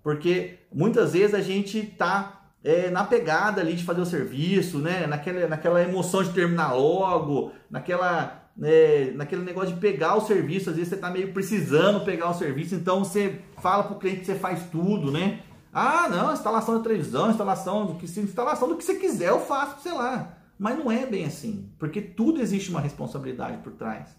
Porque 0.04 0.60
muitas 0.72 1.14
vezes 1.14 1.34
a 1.34 1.42
gente 1.42 1.80
está 1.80 2.50
é, 2.64 2.90
na 2.90 3.04
pegada 3.04 3.62
ali 3.62 3.74
de 3.74 3.84
fazer 3.84 4.02
o 4.02 4.06
serviço, 4.06 4.80
né? 4.80 5.08
naquela, 5.08 5.48
naquela 5.48 5.82
emoção 5.82 6.24
de 6.24 6.32
terminar 6.32 6.74
logo, 6.74 7.52
naquela, 7.70 8.50
né, 8.56 9.12
naquele 9.16 9.44
negócio 9.44 9.74
de 9.74 9.80
pegar 9.80 10.16
o 10.16 10.22
serviço. 10.22 10.70
Às 10.70 10.76
vezes 10.76 10.90
você 10.90 10.96
está 10.96 11.10
meio 11.10 11.34
precisando 11.34 12.04
pegar 12.04 12.30
o 12.30 12.34
serviço, 12.34 12.76
então 12.76 13.00
você 13.00 13.40
fala 13.62 13.84
para 13.84 13.96
o 13.96 14.00
cliente 14.00 14.20
que 14.20 14.26
você 14.26 14.36
faz 14.36 14.64
tudo, 14.72 15.12
né? 15.12 15.40
Ah, 15.74 16.08
não, 16.08 16.32
instalação 16.32 16.78
de 16.78 16.84
televisão, 16.84 17.32
instalação 17.32 17.88
do 17.88 17.96
que 17.96 18.06
instalação 18.06 18.68
do 18.68 18.76
que 18.78 18.84
você 18.84 18.96
quiser, 18.96 19.30
eu 19.30 19.40
faço, 19.40 19.82
sei 19.82 19.94
lá. 19.94 20.38
Mas 20.60 20.78
não 20.78 20.92
é 20.92 21.06
bem 21.06 21.26
assim, 21.26 21.72
porque 21.80 22.00
tudo 22.00 22.40
existe 22.40 22.70
uma 22.70 22.80
responsabilidade 22.80 23.58
por 23.58 23.74
trás. 23.74 24.16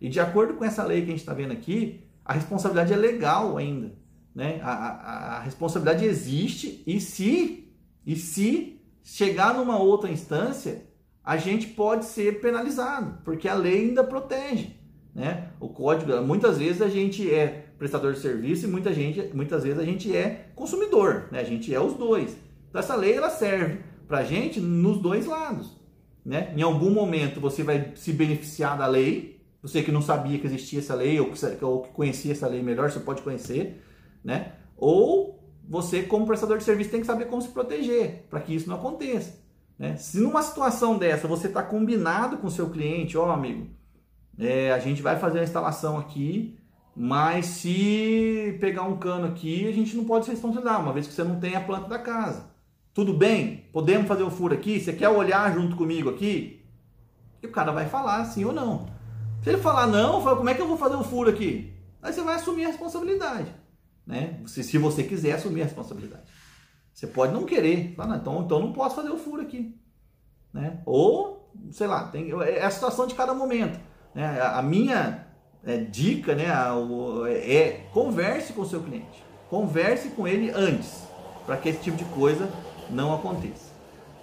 E 0.00 0.08
de 0.08 0.18
acordo 0.18 0.54
com 0.54 0.64
essa 0.64 0.82
lei 0.82 1.02
que 1.02 1.08
a 1.08 1.10
gente 1.10 1.20
está 1.20 1.34
vendo 1.34 1.52
aqui, 1.52 2.04
a 2.24 2.32
responsabilidade 2.32 2.92
é 2.92 2.96
legal 2.96 3.58
ainda. 3.58 3.92
Né? 4.34 4.60
A, 4.62 4.72
a, 4.72 5.36
a, 5.36 5.40
responsabilidade 5.40 6.04
existe 6.04 6.82
e 6.86 7.00
se, 7.00 7.72
e 8.04 8.16
se 8.16 8.80
chegar 9.02 9.54
numa 9.54 9.78
outra 9.78 10.10
instância, 10.10 10.82
a 11.22 11.36
gente 11.36 11.68
pode 11.68 12.04
ser 12.04 12.40
penalizado, 12.40 13.18
porque 13.24 13.48
a 13.48 13.54
lei 13.54 13.88
ainda 13.88 14.02
protege. 14.02 14.76
Né? 15.14 15.50
O 15.60 15.68
código, 15.68 16.20
muitas 16.22 16.58
vezes 16.58 16.82
a 16.82 16.88
gente 16.88 17.32
é 17.32 17.66
prestador 17.78 18.12
de 18.12 18.18
serviço 18.18 18.66
e 18.66 18.68
muita 18.68 18.92
gente, 18.92 19.30
muitas 19.32 19.62
vezes 19.62 19.78
a 19.78 19.84
gente 19.84 20.14
é 20.14 20.48
consumidor, 20.56 21.28
né? 21.30 21.40
a 21.40 21.44
gente 21.44 21.72
é 21.72 21.80
os 21.80 21.94
dois. 21.94 22.36
Então 22.68 22.80
essa 22.80 22.96
lei 22.96 23.14
ela 23.14 23.30
serve 23.30 23.78
para 24.08 24.18
a 24.18 24.24
gente 24.24 24.58
nos 24.58 24.98
dois 24.98 25.26
lados. 25.26 25.80
Né? 26.24 26.52
Em 26.56 26.62
algum 26.62 26.90
momento 26.90 27.40
você 27.40 27.62
vai 27.62 27.92
se 27.94 28.12
beneficiar 28.12 28.76
da 28.76 28.86
lei, 28.86 29.40
você 29.62 29.82
que 29.82 29.92
não 29.92 30.02
sabia 30.02 30.38
que 30.38 30.46
existia 30.46 30.80
essa 30.80 30.94
lei 30.94 31.20
ou 31.20 31.30
que, 31.30 31.64
ou 31.64 31.82
que 31.82 31.90
conhecia 31.92 32.32
essa 32.32 32.48
lei 32.48 32.62
melhor, 32.62 32.90
você 32.90 33.00
pode 33.00 33.22
conhecer, 33.22 33.82
né? 34.24 34.52
Ou 34.76 35.44
você, 35.68 36.02
como 36.02 36.26
prestador 36.26 36.58
de 36.58 36.64
serviço, 36.64 36.90
tem 36.90 37.00
que 37.00 37.06
saber 37.06 37.26
como 37.26 37.42
se 37.42 37.48
proteger 37.48 38.26
para 38.28 38.40
que 38.40 38.54
isso 38.54 38.68
não 38.68 38.76
aconteça. 38.76 39.38
Né? 39.78 39.96
Se 39.96 40.18
numa 40.18 40.42
situação 40.42 40.96
dessa 40.98 41.28
você 41.28 41.48
está 41.48 41.62
combinado 41.62 42.38
com 42.38 42.46
o 42.46 42.50
seu 42.50 42.70
cliente, 42.70 43.16
ó 43.16 43.30
amigo, 43.30 43.68
é, 44.38 44.72
a 44.72 44.78
gente 44.78 45.02
vai 45.02 45.18
fazer 45.18 45.40
a 45.40 45.44
instalação 45.44 45.98
aqui, 45.98 46.58
mas 46.96 47.46
se 47.46 48.56
pegar 48.60 48.82
um 48.82 48.96
cano 48.96 49.26
aqui, 49.26 49.66
a 49.68 49.72
gente 49.72 49.96
não 49.96 50.04
pode 50.04 50.26
se 50.26 50.30
responsabilizar, 50.30 50.80
uma 50.80 50.92
vez 50.92 51.06
que 51.06 51.12
você 51.12 51.24
não 51.24 51.40
tem 51.40 51.56
a 51.56 51.60
planta 51.60 51.88
da 51.88 51.98
casa. 51.98 52.52
Tudo 52.92 53.12
bem? 53.12 53.68
Podemos 53.72 54.06
fazer 54.06 54.22
o 54.22 54.30
furo 54.30 54.54
aqui? 54.54 54.78
Você 54.78 54.92
quer 54.92 55.08
olhar 55.08 55.52
junto 55.52 55.74
comigo 55.74 56.08
aqui? 56.08 56.64
E 57.42 57.46
o 57.46 57.50
cara 57.50 57.72
vai 57.72 57.88
falar 57.88 58.24
sim 58.26 58.44
ou 58.44 58.52
não. 58.52 58.86
Se 59.42 59.50
ele 59.50 59.58
falar 59.58 59.86
não, 59.88 60.22
fala, 60.22 60.36
como 60.36 60.48
é 60.48 60.54
que 60.54 60.62
eu 60.62 60.68
vou 60.68 60.76
fazer 60.76 60.94
o 60.94 61.02
furo 61.02 61.28
aqui? 61.28 61.74
Aí 62.00 62.12
você 62.12 62.22
vai 62.22 62.36
assumir 62.36 62.64
a 62.64 62.68
responsabilidade. 62.68 63.52
Né? 64.06 64.40
Se, 64.46 64.62
se 64.62 64.78
você 64.78 65.02
quiser 65.02 65.32
assumir 65.32 65.62
a 65.62 65.64
responsabilidade. 65.64 66.24
Você 66.92 67.06
pode 67.06 67.32
não 67.32 67.44
querer. 67.44 67.94
Falar, 67.96 68.08
não, 68.08 68.16
então, 68.16 68.42
então 68.42 68.60
não 68.60 68.72
posso 68.72 68.96
fazer 68.96 69.10
o 69.10 69.18
furo 69.18 69.42
aqui. 69.42 69.76
Né? 70.52 70.80
Ou, 70.86 71.52
sei 71.72 71.86
lá, 71.86 72.04
tem, 72.08 72.30
é 72.42 72.62
a 72.62 72.70
situação 72.70 73.06
de 73.06 73.14
cada 73.14 73.34
momento. 73.34 73.78
Né? 74.14 74.40
A, 74.40 74.58
a 74.58 74.62
minha 74.62 75.26
é, 75.64 75.78
dica 75.78 76.34
né, 76.34 76.50
a, 76.50 76.76
o, 76.76 77.26
é, 77.26 77.54
é 77.54 77.86
converse 77.92 78.52
com 78.52 78.62
o 78.62 78.66
seu 78.66 78.82
cliente. 78.82 79.24
Converse 79.50 80.10
com 80.10 80.28
ele 80.28 80.50
antes. 80.50 81.02
Para 81.44 81.56
que 81.56 81.68
esse 81.68 81.80
tipo 81.80 81.96
de 81.96 82.04
coisa 82.06 82.48
não 82.90 83.14
aconteça. 83.14 83.72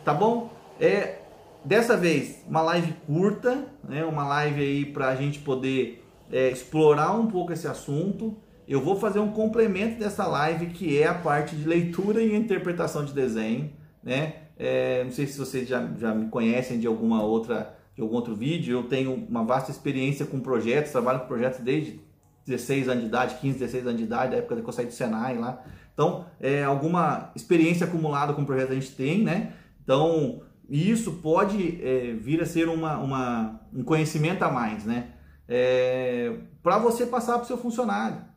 Tá 0.04 0.14
bom? 0.14 0.50
É, 0.80 1.20
dessa 1.64 1.96
vez, 1.96 2.44
uma 2.48 2.62
live 2.62 2.94
curta, 3.06 3.66
né? 3.84 4.04
uma 4.06 4.28
live 4.28 4.62
aí 4.62 4.86
para 4.86 5.10
a 5.10 5.16
gente 5.16 5.40
poder 5.40 6.04
é, 6.32 6.50
explorar 6.50 7.14
um 7.14 7.28
pouco 7.28 7.52
esse 7.52 7.68
assunto. 7.68 8.38
Eu 8.72 8.80
vou 8.80 8.96
fazer 8.96 9.20
um 9.20 9.32
complemento 9.32 10.00
dessa 10.00 10.26
live 10.26 10.68
que 10.68 10.98
é 10.98 11.06
a 11.06 11.14
parte 11.14 11.58
de 11.58 11.68
leitura 11.68 12.22
e 12.22 12.34
interpretação 12.34 13.04
de 13.04 13.12
desenho, 13.12 13.70
né? 14.02 14.36
É, 14.58 15.04
não 15.04 15.12
sei 15.12 15.28
se 15.28 15.38
vocês 15.38 15.68
já, 15.68 15.86
já 16.00 16.16
me 16.16 16.30
conhecem 16.30 16.80
de 16.80 16.88
alguma 16.88 17.22
outra 17.22 17.76
de 17.94 18.02
algum 18.02 18.16
outro 18.16 18.34
vídeo. 18.34 18.78
Eu 18.78 18.84
tenho 18.84 19.14
uma 19.28 19.44
vasta 19.44 19.72
experiência 19.72 20.26
com 20.26 20.40
projetos, 20.40 20.92
trabalho 20.92 21.20
com 21.20 21.28
projetos 21.28 21.60
desde 21.60 22.00
16 22.46 22.88
anos 22.88 23.02
de 23.02 23.10
idade, 23.10 23.36
15, 23.42 23.60
16 23.60 23.88
anos 23.88 23.98
de 23.98 24.04
idade, 24.04 24.32
da 24.32 24.38
época 24.38 24.62
que 24.62 24.70
eu 24.70 24.72
saí 24.72 24.86
do 24.86 24.94
Senai 24.94 25.38
lá. 25.38 25.62
Então, 25.94 26.26
é, 26.40 26.64
alguma 26.64 27.32
experiência 27.36 27.86
acumulada 27.86 28.32
com 28.32 28.46
projetos 28.46 28.72
a 28.72 28.80
gente 28.80 28.96
tem, 28.96 29.22
né? 29.22 29.52
Então, 29.84 30.44
isso 30.70 31.12
pode 31.22 31.78
é, 31.84 32.14
vir 32.14 32.42
a 32.42 32.46
ser 32.46 32.70
uma, 32.70 32.98
uma, 33.00 33.62
um 33.74 33.84
conhecimento 33.84 34.42
a 34.44 34.50
mais, 34.50 34.86
né? 34.86 35.10
É, 35.46 36.38
para 36.64 36.78
você 36.78 37.06
passar 37.06 37.34
para 37.34 37.44
o 37.44 37.48
seu 37.48 37.58
funcionário. 37.58 38.31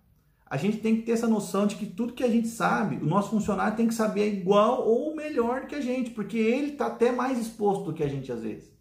A 0.54 0.56
gente 0.56 0.76
tem 0.76 0.94
que 0.94 1.02
ter 1.02 1.10
essa 1.10 1.26
noção 1.26 1.66
de 1.66 1.74
que 1.74 1.84
tudo 1.84 2.12
que 2.12 2.22
a 2.22 2.28
gente 2.28 2.46
sabe, 2.46 2.94
o 3.02 3.06
nosso 3.06 3.30
funcionário 3.30 3.76
tem 3.76 3.88
que 3.88 3.94
saber 3.94 4.32
igual 4.32 4.86
ou 4.86 5.12
melhor 5.12 5.66
que 5.66 5.74
a 5.74 5.80
gente, 5.80 6.10
porque 6.10 6.38
ele 6.38 6.74
está 6.74 6.86
até 6.86 7.10
mais 7.10 7.40
exposto 7.40 7.86
do 7.86 7.92
que 7.92 8.04
a 8.04 8.08
gente 8.08 8.30
às 8.30 8.40
vezes. 8.40 8.72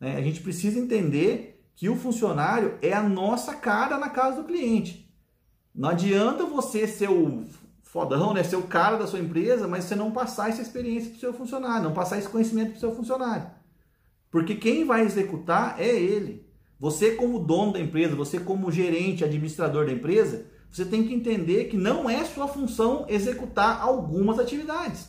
Né? 0.00 0.16
A 0.16 0.22
gente 0.22 0.40
precisa 0.40 0.78
entender 0.78 1.62
que 1.76 1.90
o 1.90 1.96
funcionário 1.96 2.78
é 2.80 2.94
a 2.94 3.02
nossa 3.02 3.54
cara 3.54 3.98
na 3.98 4.08
casa 4.08 4.40
do 4.40 4.48
cliente. 4.48 5.14
Não 5.74 5.90
adianta 5.90 6.46
você 6.46 6.88
ser 6.88 7.10
o 7.10 7.44
fodão, 7.82 8.32
né? 8.32 8.42
ser 8.42 8.56
o 8.56 8.62
cara 8.62 8.96
da 8.96 9.06
sua 9.06 9.18
empresa, 9.18 9.68
mas 9.68 9.84
você 9.84 9.94
não 9.94 10.10
passar 10.10 10.48
essa 10.48 10.62
experiência 10.62 11.10
para 11.10 11.18
o 11.18 11.20
seu 11.20 11.34
funcionário, 11.34 11.84
não 11.84 11.92
passar 11.92 12.16
esse 12.16 12.30
conhecimento 12.30 12.70
para 12.70 12.78
o 12.78 12.80
seu 12.80 12.96
funcionário. 12.96 13.46
Porque 14.30 14.54
quem 14.54 14.86
vai 14.86 15.02
executar 15.02 15.78
é 15.78 15.86
ele. 15.86 16.48
Você, 16.78 17.10
como 17.10 17.40
dono 17.40 17.74
da 17.74 17.78
empresa, 17.78 18.16
você, 18.16 18.40
como 18.40 18.72
gerente, 18.72 19.22
administrador 19.22 19.84
da 19.84 19.92
empresa, 19.92 20.46
você 20.70 20.84
tem 20.84 21.06
que 21.06 21.14
entender 21.14 21.64
que 21.64 21.76
não 21.76 22.08
é 22.08 22.24
sua 22.24 22.46
função 22.46 23.04
executar 23.08 23.80
algumas 23.82 24.38
atividades. 24.38 25.08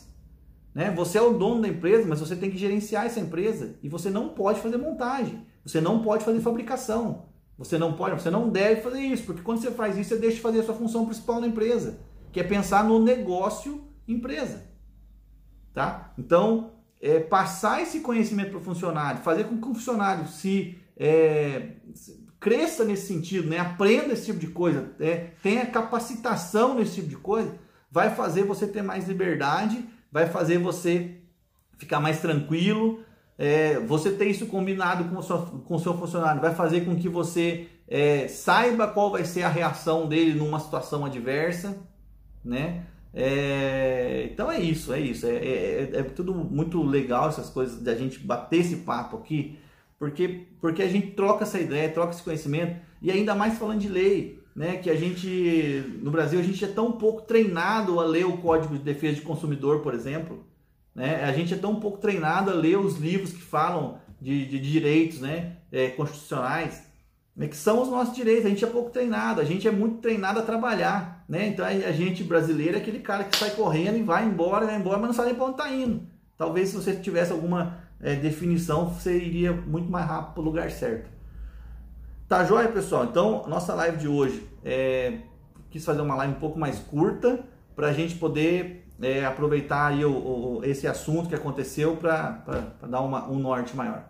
Né? 0.74 0.90
Você 0.92 1.18
é 1.18 1.22
o 1.22 1.34
dono 1.34 1.62
da 1.62 1.68
empresa, 1.68 2.08
mas 2.08 2.20
você 2.20 2.34
tem 2.34 2.50
que 2.50 2.58
gerenciar 2.58 3.06
essa 3.06 3.20
empresa 3.20 3.76
e 3.82 3.88
você 3.88 4.10
não 4.10 4.30
pode 4.30 4.60
fazer 4.60 4.76
montagem, 4.76 5.46
você 5.64 5.80
não 5.80 6.02
pode 6.02 6.24
fazer 6.24 6.40
fabricação, 6.40 7.26
você 7.56 7.78
não 7.78 7.92
pode, 7.92 8.20
você 8.20 8.30
não 8.30 8.48
deve 8.48 8.80
fazer 8.80 9.00
isso, 9.00 9.24
porque 9.24 9.42
quando 9.42 9.60
você 9.60 9.70
faz 9.70 9.96
isso, 9.96 10.10
você 10.10 10.18
deixa 10.18 10.36
de 10.36 10.42
fazer 10.42 10.60
a 10.60 10.64
sua 10.64 10.74
função 10.74 11.04
principal 11.04 11.40
na 11.40 11.46
empresa, 11.46 12.00
que 12.32 12.40
é 12.40 12.42
pensar 12.42 12.84
no 12.84 12.98
negócio 12.98 13.84
empresa. 14.08 14.64
Tá? 15.72 16.12
Então, 16.18 16.72
é, 17.00 17.20
passar 17.20 17.82
esse 17.82 18.00
conhecimento 18.00 18.50
para 18.50 18.58
o 18.58 18.62
funcionário, 18.62 19.22
fazer 19.22 19.44
com 19.44 19.60
que 19.60 19.68
o 19.68 19.74
funcionário 19.74 20.26
se 20.26 20.78
é, 20.96 21.76
cresça 22.42 22.84
nesse 22.84 23.06
sentido, 23.06 23.48
né? 23.48 23.58
aprenda 23.58 24.12
esse 24.12 24.26
tipo 24.26 24.40
de 24.40 24.48
coisa, 24.48 24.90
é, 24.98 25.28
tenha 25.40 25.64
capacitação 25.64 26.74
nesse 26.74 26.96
tipo 26.96 27.08
de 27.08 27.16
coisa, 27.16 27.54
vai 27.88 28.12
fazer 28.12 28.42
você 28.42 28.66
ter 28.66 28.82
mais 28.82 29.06
liberdade, 29.06 29.84
vai 30.10 30.26
fazer 30.26 30.58
você 30.58 31.18
ficar 31.78 32.00
mais 32.00 32.20
tranquilo. 32.20 33.00
É, 33.38 33.78
você 33.80 34.10
ter 34.10 34.26
isso 34.26 34.46
combinado 34.46 35.04
com 35.04 35.16
o, 35.16 35.22
seu, 35.22 35.38
com 35.38 35.74
o 35.74 35.78
seu 35.78 35.96
funcionário 35.96 36.40
vai 36.40 36.54
fazer 36.54 36.82
com 36.82 36.94
que 36.94 37.08
você 37.08 37.66
é, 37.88 38.28
saiba 38.28 38.86
qual 38.86 39.10
vai 39.10 39.24
ser 39.24 39.42
a 39.42 39.48
reação 39.48 40.06
dele 40.06 40.34
numa 40.34 40.60
situação 40.60 41.04
adversa, 41.04 41.76
né? 42.44 42.84
É, 43.14 44.28
então 44.32 44.50
é 44.50 44.60
isso, 44.60 44.92
é 44.92 45.00
isso. 45.00 45.26
É, 45.26 45.36
é, 45.36 45.90
é, 45.94 46.02
tudo 46.02 46.34
muito 46.34 46.82
legal 46.82 47.28
essas 47.28 47.50
coisas 47.50 47.80
da 47.80 47.94
gente 47.94 48.18
bater 48.18 48.60
esse 48.60 48.76
papo 48.76 49.16
aqui 49.16 49.58
porque, 50.02 50.48
porque 50.60 50.82
a 50.82 50.88
gente 50.88 51.12
troca 51.12 51.44
essa 51.44 51.60
ideia, 51.60 51.88
troca 51.88 52.12
esse 52.12 52.24
conhecimento, 52.24 52.74
e 53.00 53.08
ainda 53.08 53.36
mais 53.36 53.56
falando 53.56 53.78
de 53.78 53.88
lei, 53.88 54.42
né, 54.52 54.76
que 54.78 54.90
a 54.90 54.96
gente, 54.96 55.96
no 56.02 56.10
Brasil, 56.10 56.40
a 56.40 56.42
gente 56.42 56.64
é 56.64 56.66
tão 56.66 56.90
pouco 56.90 57.22
treinado 57.22 58.00
a 58.00 58.04
ler 58.04 58.26
o 58.26 58.38
Código 58.38 58.76
de 58.76 58.82
Defesa 58.82 59.14
de 59.14 59.20
Consumidor, 59.20 59.78
por 59.78 59.94
exemplo, 59.94 60.44
né, 60.92 61.22
a 61.22 61.32
gente 61.32 61.54
é 61.54 61.56
tão 61.56 61.76
pouco 61.76 61.98
treinado 61.98 62.50
a 62.50 62.54
ler 62.54 62.76
os 62.78 62.98
livros 62.98 63.32
que 63.32 63.40
falam 63.40 63.98
de, 64.20 64.44
de 64.44 64.58
direitos 64.58 65.20
né, 65.20 65.58
é, 65.70 65.90
constitucionais, 65.90 66.82
né, 67.36 67.46
que 67.46 67.56
são 67.56 67.80
os 67.80 67.88
nossos 67.88 68.12
direitos, 68.12 68.46
a 68.46 68.48
gente 68.48 68.64
é 68.64 68.68
pouco 68.68 68.90
treinado, 68.90 69.40
a 69.40 69.44
gente 69.44 69.68
é 69.68 69.70
muito 69.70 69.98
treinado 69.98 70.40
a 70.40 70.42
trabalhar, 70.42 71.24
né, 71.28 71.46
então 71.46 71.64
a 71.64 71.92
gente 71.92 72.24
brasileiro 72.24 72.76
é 72.76 72.80
aquele 72.80 72.98
cara 72.98 73.22
que 73.22 73.36
sai 73.36 73.50
correndo 73.50 73.98
e 73.98 74.02
vai 74.02 74.24
embora, 74.24 74.66
vai 74.66 74.74
embora, 74.74 74.98
mas 74.98 75.06
não 75.06 75.14
sabe 75.14 75.28
nem 75.28 75.36
para 75.36 75.44
onde 75.44 75.60
está 75.60 75.72
indo. 75.72 76.02
Talvez 76.36 76.70
se 76.70 76.74
você 76.74 76.96
tivesse 76.96 77.30
alguma 77.30 77.81
é, 78.02 78.16
definição, 78.16 78.90
você 78.90 79.16
iria 79.16 79.52
muito 79.52 79.90
mais 79.90 80.06
rápido 80.06 80.34
para 80.34 80.40
o 80.40 80.44
lugar 80.44 80.70
certo. 80.70 81.08
Tá 82.28 82.44
joia, 82.44 82.68
pessoal? 82.68 83.04
Então, 83.04 83.44
nossa 83.46 83.74
live 83.74 83.98
de 83.98 84.08
hoje, 84.08 84.46
é, 84.64 85.18
quis 85.70 85.84
fazer 85.84 86.00
uma 86.00 86.14
live 86.16 86.34
um 86.34 86.40
pouco 86.40 86.58
mais 86.58 86.78
curta 86.80 87.44
para 87.76 87.88
a 87.88 87.92
gente 87.92 88.16
poder 88.16 88.88
é, 89.00 89.24
aproveitar 89.24 89.86
aí 89.86 90.04
o, 90.04 90.12
o, 90.12 90.64
esse 90.64 90.86
assunto 90.86 91.28
que 91.28 91.34
aconteceu 91.34 91.96
para 91.96 92.42
dar 92.88 93.00
uma, 93.00 93.28
um 93.28 93.38
norte 93.38 93.76
maior. 93.76 94.04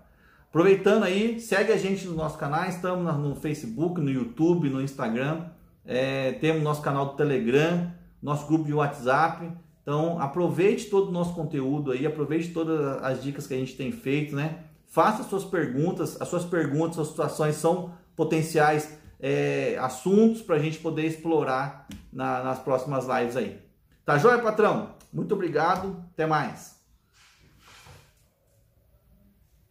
Aproveitando 0.49 1.05
aí, 1.05 1.41
segue 1.41 1.73
a 1.73 1.79
gente 1.79 2.07
nos 2.07 2.17
nossos 2.17 2.39
canais, 2.39 2.77
estamos 2.77 3.17
no 3.17 3.35
Facebook, 3.35 4.01
no 4.01 4.11
YouTube, 4.11 4.69
no 4.69 4.83
Instagram, 4.83 5.47
é, 5.85 6.33
temos 6.33 6.63
nosso 6.63 6.83
canal 6.83 7.07
do 7.07 7.13
Telegram, 7.13 7.91
nosso 8.23 8.47
grupo 8.47 8.65
de 8.65 8.73
WhatsApp. 8.73 9.51
Então, 9.83 10.21
aproveite 10.21 10.87
todo 10.87 11.09
o 11.09 11.13
nosso 11.13 11.35
conteúdo 11.35 11.91
aí, 11.91 12.07
aproveite 12.07 12.49
todas 12.53 13.03
as 13.03 13.23
dicas 13.23 13.47
que 13.47 13.55
a 13.55 13.57
gente 13.57 13.77
tem 13.77 13.91
feito, 13.91 14.35
né? 14.35 14.61
Faça 14.87 15.25
suas 15.25 15.45
perguntas, 15.45 16.21
as 16.21 16.29
suas 16.29 16.45
perguntas, 16.45 16.99
as 16.99 17.09
situações 17.09 17.57
são 17.57 17.93
potenciais 18.15 18.97
é, 19.19 19.77
assuntos 19.81 20.43
para 20.43 20.57
a 20.57 20.59
gente 20.59 20.79
poder 20.79 21.07
explorar 21.07 21.87
na, 22.13 22.43
nas 22.43 22.59
próximas 22.59 23.07
lives 23.07 23.37
aí. 23.37 23.61
Tá 24.05 24.19
joia, 24.19 24.39
patrão? 24.39 24.95
Muito 25.13 25.35
obrigado, 25.35 26.05
até 26.13 26.27
mais. 26.27 26.72